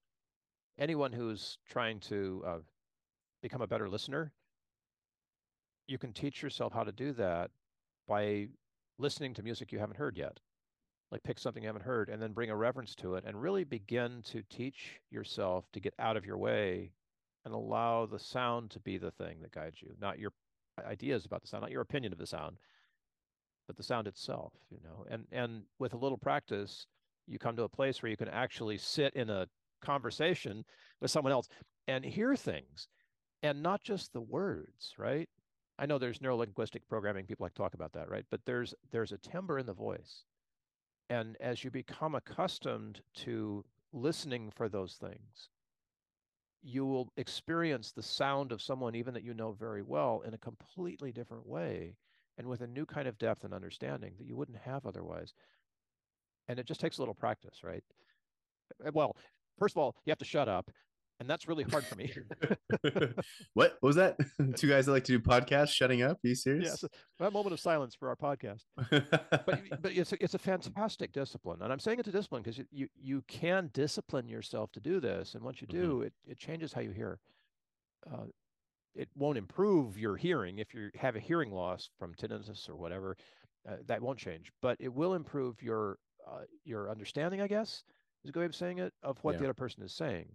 [0.78, 2.58] Anyone who's trying to uh,
[3.42, 4.34] become a better listener,
[5.88, 7.52] you can teach yourself how to do that
[8.08, 8.48] by
[8.98, 10.40] listening to music you haven't heard yet.
[11.12, 13.64] Like pick something you haven't heard and then bring a reverence to it and really
[13.64, 16.92] begin to teach yourself to get out of your way
[17.46, 20.32] and allow the sound to be the thing that guides you, not your
[20.86, 22.58] ideas about the sound, not your opinion of the sound,
[23.68, 25.06] but the sound itself, you know.
[25.10, 26.86] And and with a little practice,
[27.28, 29.48] you come to a place where you can actually sit in a
[29.82, 30.66] conversation
[31.00, 31.48] with someone else
[31.88, 32.88] and hear things
[33.42, 35.30] and not just the words, right?
[35.78, 38.26] I know there's neurolinguistic programming, people like talk about that, right?
[38.30, 40.24] But there's there's a timbre in the voice.
[41.10, 43.64] And as you become accustomed to
[43.94, 45.50] listening for those things,
[46.62, 50.38] you will experience the sound of someone even that you know very well in a
[50.38, 51.96] completely different way
[52.38, 55.34] and with a new kind of depth and understanding that you wouldn't have otherwise.
[56.48, 57.84] And it just takes a little practice right?
[58.86, 59.16] Uh, well
[59.58, 60.72] first of all you have to shut up
[61.20, 62.12] and that's really hard for me.
[63.54, 63.78] what?
[63.80, 64.18] what was that?
[64.56, 66.18] Two guys that like to do podcasts shutting up.
[66.24, 66.82] Are you serious?
[66.82, 68.64] Yes, a moment of silence for our podcast.
[68.90, 72.58] but but it's a, it's a fantastic discipline, and I'm saying it's a discipline because
[72.58, 76.04] you, you you can discipline yourself to do this, and once you do, mm-hmm.
[76.04, 77.20] it it changes how you hear.
[78.10, 78.26] Uh,
[78.96, 83.18] it won't improve your hearing if you have a hearing loss from tinnitus or whatever.
[83.70, 87.42] Uh, that won't change, but it will improve your uh, your understanding.
[87.42, 87.84] I guess
[88.24, 89.40] is a good way of saying it of what yeah.
[89.40, 90.30] the other person is saying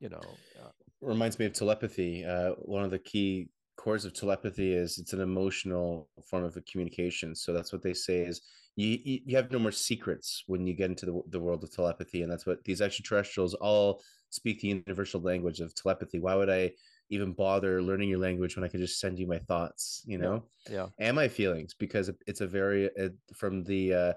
[0.00, 0.20] you know
[0.62, 0.68] uh,
[1.00, 5.20] reminds me of telepathy uh, one of the key cores of telepathy is it's an
[5.20, 7.34] emotional form of a communication.
[7.34, 8.40] So that's what they say is
[8.74, 12.22] you you have no more secrets when you get into the, the world of telepathy.
[12.22, 16.18] And that's what these extraterrestrials all speak the universal language of telepathy.
[16.18, 16.72] Why would i
[17.08, 20.42] even bother learning your language when i can just send you my thoughts you know?
[20.68, 20.86] yeah, yeah.
[20.98, 24.12] and my feelings because it's a very uh, from the uh,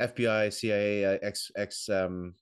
[0.00, 2.34] fbi cia uh, x x um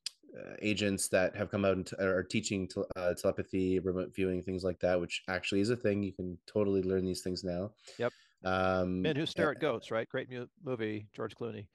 [0.60, 4.64] agents that have come out and t- are teaching te- uh, telepathy, remote viewing, things
[4.64, 6.02] like that, which actually is a thing.
[6.02, 7.72] You can totally learn these things now.
[7.98, 8.12] Yep.
[8.44, 10.08] Um, Men who stare at goats, right?
[10.08, 11.66] Great mu- movie, George Clooney.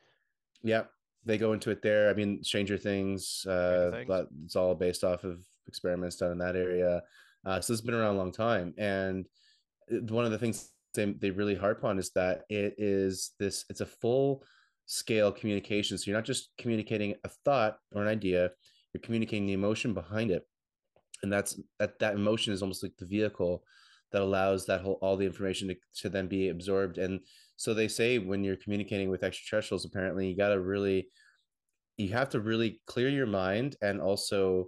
[0.64, 0.90] Yep.
[1.26, 2.10] They go into it there.
[2.10, 4.28] I mean, Stranger Things, uh, Things.
[4.46, 7.04] it's all based off of experiments done in that area.
[7.46, 8.74] Uh, so it's been around a long time.
[8.78, 9.28] And
[9.92, 13.66] uh, one of the things they, they really harp on is that it is this,
[13.70, 14.44] it's a full
[14.92, 15.98] scale communication.
[15.98, 18.50] So you're not just communicating a thought or an idea,
[18.94, 20.46] you're communicating the emotion behind it.
[21.24, 23.64] And that's that that emotion is almost like the vehicle
[24.12, 27.22] that allows that whole all the information to, to then be absorbed and
[27.56, 31.08] so they say when you're communicating with extraterrestrials apparently you got to really
[31.98, 34.68] you have to really clear your mind and also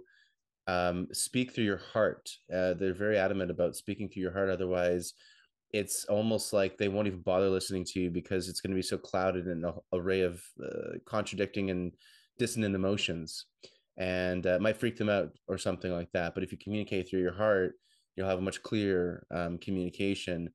[0.68, 5.12] um, speak through your heart uh, they're very adamant about speaking through your heart otherwise
[5.74, 8.82] it's almost like they won't even bother listening to you because it's going to be
[8.82, 11.92] so clouded in an array of uh, contradicting and
[12.38, 13.46] dissonant emotions.
[13.96, 17.20] And uh, might freak them out or something like that but if you communicate through
[17.20, 17.74] your heart
[18.16, 20.50] you'll have a much clearer um, communication.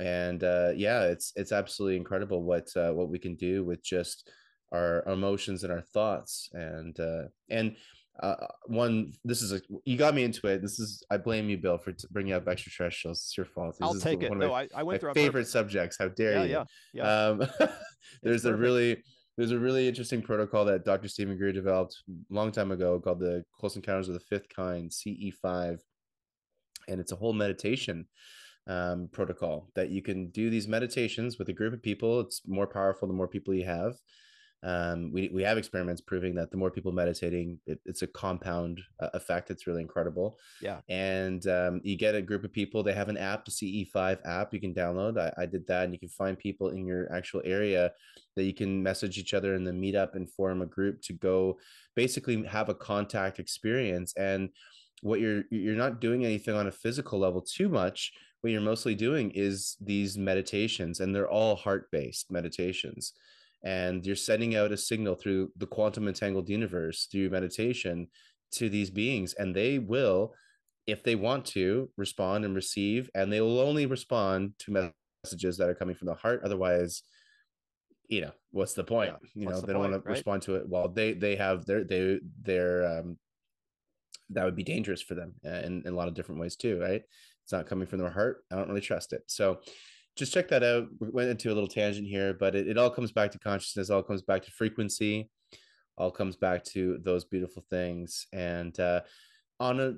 [0.00, 4.30] And uh, yeah it's it's absolutely incredible what uh, what we can do with just
[4.72, 6.50] our emotions and our thoughts.
[6.52, 7.76] And uh, and
[8.20, 10.62] uh, one this is a you got me into it.
[10.62, 13.18] This is i blame you bill for t- bringing up extraterrestrials.
[13.18, 13.76] It's your fault.
[13.78, 14.32] This i'll take it.
[14.32, 15.96] no my, I, I went through favorite subjects.
[15.98, 16.50] How dare yeah, you.
[16.50, 16.64] yeah
[16.94, 17.26] yeah.
[17.28, 17.68] Um,
[18.22, 19.02] there's a really
[19.36, 23.20] there's a really interesting protocol that dr steven greer developed a long time ago called
[23.20, 25.78] the close encounters of the fifth kind ce5
[26.88, 28.06] and it's a whole meditation
[28.68, 32.20] um, protocol that you can do these meditations with a group of people.
[32.20, 33.94] It's more powerful the more people you have.
[34.62, 38.80] Um, we, we have experiments proving that the more people meditating, it, it's a compound
[39.00, 39.50] uh, effect.
[39.50, 40.38] It's really incredible.
[40.60, 40.80] Yeah.
[40.88, 44.52] And um, you get a group of people, they have an app, the CE5 app
[44.52, 45.18] you can download.
[45.18, 45.84] I, I did that.
[45.84, 47.92] And you can find people in your actual area
[48.36, 51.58] that you can message each other in the meetup and form a group to go
[51.94, 54.14] basically have a contact experience.
[54.16, 54.50] And
[55.02, 58.94] what you're you're not doing anything on a physical level too much what you're mostly
[58.94, 63.12] doing is these meditations and they're all heart based meditations
[63.64, 68.08] and you're sending out a signal through the quantum entangled universe through meditation
[68.52, 70.34] to these beings and they will
[70.86, 74.92] if they want to respond and receive and they will only respond to
[75.24, 76.40] messages that are coming from the heart.
[76.44, 77.02] Otherwise
[78.08, 79.12] you know what's the point?
[79.12, 80.14] Yeah, you know the they don't want to right?
[80.14, 80.66] respond to it.
[80.66, 83.18] While they they have their they their um
[84.30, 86.80] that would be dangerous for them uh, in, in a lot of different ways too
[86.80, 87.02] right?
[87.42, 88.44] It's not coming from their heart.
[88.50, 89.22] I don't really trust it.
[89.26, 89.60] So
[90.18, 92.90] just check that out we went into a little tangent here but it, it all
[92.90, 95.30] comes back to consciousness all comes back to frequency
[95.96, 99.00] all comes back to those beautiful things and uh
[99.60, 99.94] on a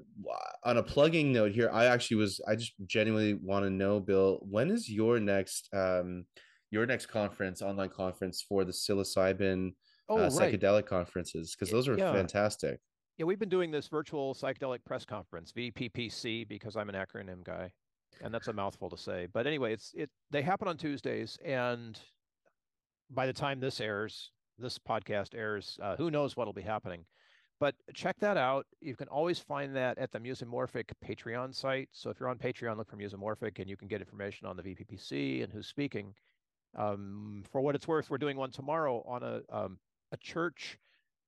[0.65, 4.39] on a plugging note here i actually was i just genuinely want to know bill
[4.43, 6.25] when is your next um
[6.71, 9.73] your next conference online conference for the psilocybin
[10.09, 10.33] oh, uh, right.
[10.33, 12.13] psychedelic conferences because those are yeah.
[12.13, 12.81] fantastic
[13.21, 17.71] yeah, we've been doing this virtual psychedelic press conference, VPPC, because I'm an acronym guy,
[18.23, 19.27] and that's a mouthful to say.
[19.33, 20.11] But anyway, it's it.
[20.31, 21.99] They happen on Tuesdays, and
[23.11, 27.05] by the time this airs, this podcast airs, uh, who knows what'll be happening.
[27.59, 28.67] But check that out.
[28.81, 31.91] You can always find that at the Musimorphic Patreon site.
[31.93, 34.63] So if you're on Patreon, look for Musimorphic, and you can get information on the
[34.63, 36.15] VPPC and who's speaking.
[36.77, 39.79] Um, for what it's worth, we're doing one tomorrow on a um,
[40.13, 40.79] a church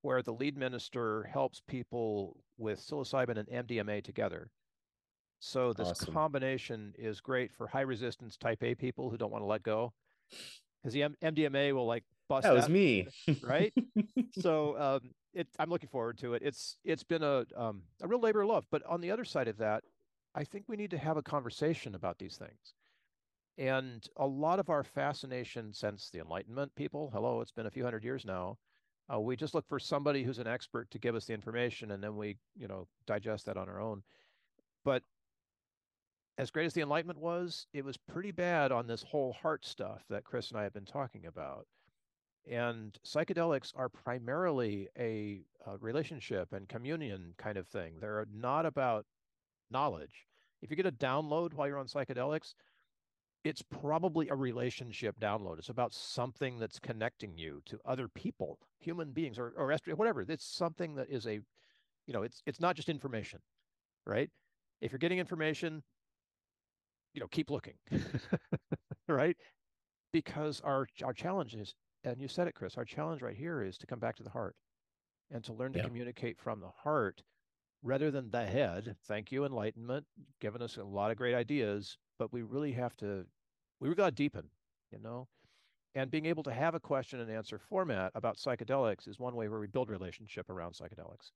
[0.03, 4.51] where the lead minister helps people with psilocybin and MDMA together.
[5.45, 6.15] So this awesome.
[6.15, 9.93] combination is great for high resistance type A people who don't want to let go,
[10.81, 12.45] because the M- MDMA will like bust.
[12.45, 13.09] That was me,
[13.43, 13.75] right?
[14.41, 16.43] so um, it, I'm looking forward to it.
[16.45, 18.67] It's it's been a um, a real labor of love.
[18.71, 19.83] But on the other side of that,
[20.33, 22.75] I think we need to have a conversation about these things.
[23.59, 27.83] And a lot of our fascination since the Enlightenment, people, hello, it's been a few
[27.83, 28.59] hundred years now,
[29.13, 32.03] uh, we just look for somebody who's an expert to give us the information, and
[32.03, 34.05] then we, you know, digest that on our own.
[34.85, 35.03] But
[36.39, 40.03] as great as the Enlightenment was, it was pretty bad on this whole heart stuff
[40.09, 41.67] that Chris and I have been talking about.
[42.51, 47.95] And psychedelics are primarily a, a relationship and communion kind of thing.
[48.01, 49.05] They're not about
[49.71, 50.27] knowledge.
[50.61, 52.55] If you get a download while you're on psychedelics,
[53.45, 55.59] it's probably a relationship download.
[55.59, 60.23] It's about something that's connecting you to other people, human beings, or or whatever.
[60.23, 61.41] It's something that is a,
[62.07, 63.41] you know, it's it's not just information,
[64.07, 64.31] right?
[64.81, 65.83] If you're getting information,
[67.15, 67.75] you know, keep looking,
[69.09, 69.37] right?
[70.13, 72.77] Because our our challenge is, and you said it, Chris.
[72.77, 74.57] Our challenge right here is to come back to the heart,
[75.31, 75.85] and to learn to yeah.
[75.85, 77.23] communicate from the heart
[77.83, 78.97] rather than the head.
[79.07, 80.07] Thank you, enlightenment,
[80.41, 83.27] giving us a lot of great ideas, but we really have to
[83.81, 84.49] we got to deepen
[84.93, 85.27] you know
[85.95, 89.49] and being able to have a question and answer format about psychedelics is one way
[89.49, 91.33] where we build relationship around psychedelics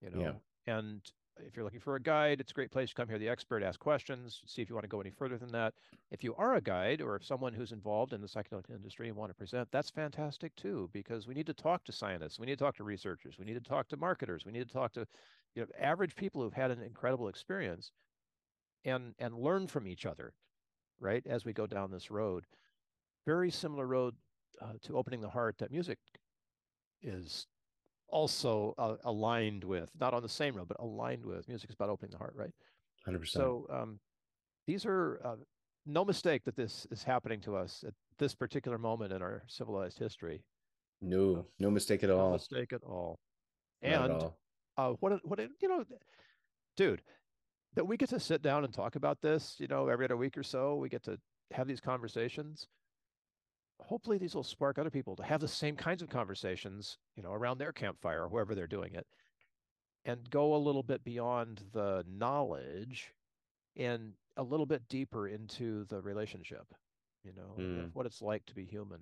[0.00, 0.20] you know
[0.66, 0.74] yeah.
[0.74, 3.28] and if you're looking for a guide it's a great place to come here the
[3.28, 5.74] expert ask questions see if you want to go any further than that.
[6.10, 9.16] If you are a guide or if someone who's involved in the psychedelic industry and
[9.16, 12.58] want to present that's fantastic too because we need to talk to scientists we need
[12.58, 15.06] to talk to researchers we need to talk to marketers we need to talk to
[15.54, 17.90] you know average people who've had an incredible experience
[18.84, 20.34] and and learn from each other
[21.00, 22.46] right as we go down this road.
[23.26, 24.14] Very similar road
[24.60, 25.98] uh, to opening the heart that music
[27.02, 27.46] is
[28.08, 31.88] also uh, aligned with not on the same road but aligned with music is about
[31.88, 32.52] opening the heart right
[33.08, 33.98] 100% so um
[34.66, 35.36] these are uh,
[35.86, 39.98] no mistake that this is happening to us at this particular moment in our civilized
[39.98, 40.42] history.
[41.02, 42.32] No, no mistake at no all.
[42.32, 43.18] mistake at all.
[43.82, 44.38] Not at And all.
[44.78, 45.84] uh, what what you know,
[46.78, 47.02] dude,
[47.74, 49.56] that we get to sit down and talk about this.
[49.58, 51.18] You know, every other week or so, we get to
[51.52, 52.66] have these conversations.
[53.84, 56.98] Hopefully, these will spark other people to have the same kinds of conversations.
[57.16, 59.06] You know, around their campfire, or wherever they're doing it,
[60.04, 63.12] and go a little bit beyond the knowledge
[63.76, 66.66] and a little bit deeper into the relationship.
[67.24, 67.94] You know, Mm.
[67.94, 69.00] what it's like to be human,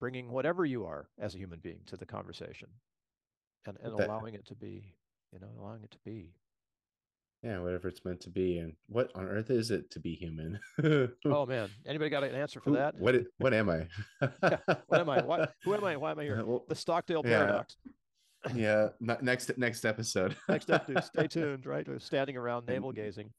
[0.00, 2.68] bringing whatever you are as a human being to the conversation,
[3.66, 4.96] and and That- allowing it to be,
[5.32, 6.34] you know, allowing it to be.
[7.44, 8.58] Yeah, whatever it's meant to be.
[8.58, 10.58] And what on earth is it to be human?
[11.26, 12.94] Oh man, anybody got an answer for Who- that?
[12.98, 13.86] What what am I?
[14.88, 15.20] What am I?
[15.22, 15.96] Why, who am I?
[15.96, 16.42] Why am I here?
[16.44, 17.38] Well, The Stockdale yeah.
[17.38, 17.76] paradox.
[18.54, 20.36] yeah, ne- next next episode.
[20.48, 21.04] Next episode.
[21.04, 21.66] stay tuned.
[21.66, 23.30] Right, We're standing around navel gazing,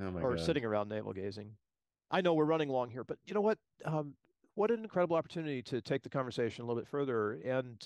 [0.00, 0.44] Oh or god.
[0.44, 1.50] sitting around navel gazing.
[2.10, 3.58] I know we're running long here, but you know what?
[3.84, 4.14] Um,
[4.54, 7.32] what an incredible opportunity to take the conversation a little bit further.
[7.44, 7.80] And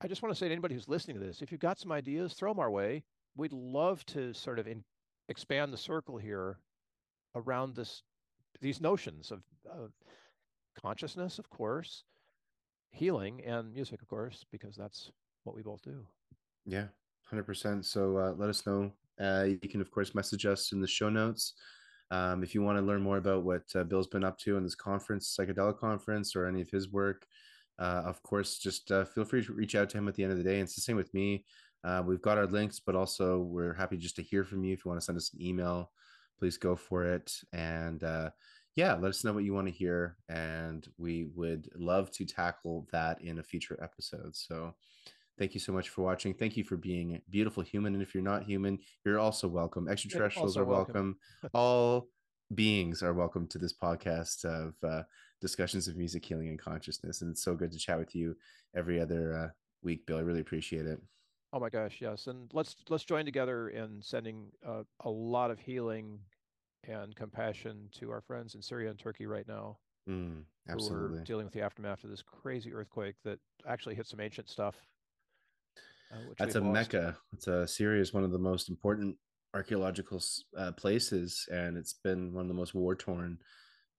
[0.00, 1.90] I just want to say to anybody who's listening to this, if you've got some
[1.92, 3.02] ideas, throw them our way.
[3.38, 4.82] We'd love to sort of in,
[5.28, 6.58] expand the circle here
[7.36, 8.02] around this
[8.60, 9.92] these notions of, of
[10.82, 12.02] consciousness, of course,
[12.90, 15.12] healing, and music, of course, because that's
[15.44, 16.04] what we both do.
[16.66, 16.86] Yeah,
[17.30, 17.86] hundred percent.
[17.86, 18.90] So uh, let us know.
[19.20, 21.54] Uh, you can of course message us in the show notes.
[22.10, 24.64] Um, if you want to learn more about what uh, Bill's been up to in
[24.64, 27.24] this conference, psychedelic conference, or any of his work,
[27.78, 30.32] uh, of course, just uh, feel free to reach out to him at the end
[30.32, 30.54] of the day.
[30.54, 31.44] And it's the same with me.
[31.84, 34.72] Uh, we've got our links, but also we're happy just to hear from you.
[34.72, 35.90] If you want to send us an email,
[36.38, 37.32] please go for it.
[37.52, 38.30] And uh,
[38.76, 42.86] yeah, let us know what you want to hear, and we would love to tackle
[42.92, 44.36] that in a future episode.
[44.36, 44.74] So.
[45.38, 46.34] Thank you so much for watching.
[46.34, 47.94] Thank you for being a beautiful human.
[47.94, 49.86] And if you're not human, you're also welcome.
[49.88, 51.16] Extraterrestrials also are welcome.
[51.44, 51.50] welcome.
[51.54, 52.08] All
[52.56, 55.04] beings are welcome to this podcast of uh,
[55.40, 57.22] discussions of music, healing, and consciousness.
[57.22, 58.36] And it's so good to chat with you
[58.74, 59.48] every other uh,
[59.82, 60.18] week, Bill.
[60.18, 61.00] I really appreciate it.
[61.52, 62.26] Oh my gosh, yes.
[62.26, 66.18] And let's let's join together in sending uh, a lot of healing
[66.84, 69.78] and compassion to our friends in Syria and Turkey right now
[70.08, 74.20] Mm, who are dealing with the aftermath of this crazy earthquake that actually hit some
[74.20, 74.76] ancient stuff.
[76.10, 76.92] Uh, which That's a lost.
[76.92, 77.16] mecca.
[77.32, 79.16] It's a Syria is one of the most important
[79.54, 80.22] archaeological
[80.56, 83.38] uh, places, and it's been one of the most war torn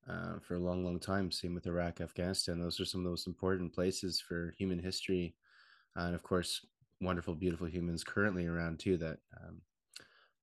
[0.09, 1.31] uh, for a long, long time.
[1.31, 2.59] Same with Iraq, Afghanistan.
[2.59, 5.35] Those are some of the most important places for human history,
[5.95, 6.65] and of course,
[7.01, 8.97] wonderful, beautiful humans currently around too.
[8.97, 9.61] That um,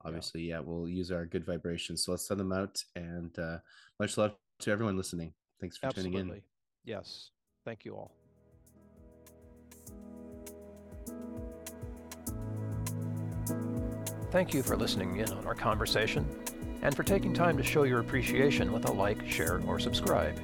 [0.05, 2.05] obviously, yeah, we'll use our good vibrations.
[2.05, 3.59] So let's send them out, and uh,
[4.01, 5.33] much love to everyone listening.
[5.61, 6.43] Thanks for tuning in.
[6.85, 7.31] Yes.
[7.65, 8.13] Thank you all.
[14.31, 16.29] Thank you for listening in on our conversation
[16.83, 20.39] and for taking time to show your appreciation with a like, share, or subscribe.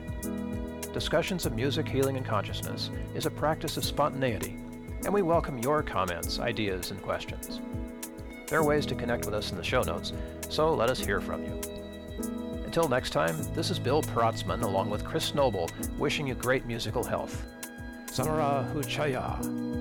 [0.92, 4.56] Discussions of Music, Healing, and Consciousness is a practice of spontaneity,
[5.04, 7.60] and we welcome your comments, ideas, and questions.
[8.46, 10.12] There are ways to connect with us in the show notes,
[10.48, 11.60] so let us hear from you.
[12.64, 17.02] Until next time, this is Bill Protzmann along with Chris Noble wishing you great musical
[17.02, 17.44] health.
[18.06, 19.71] Samara Huchaya.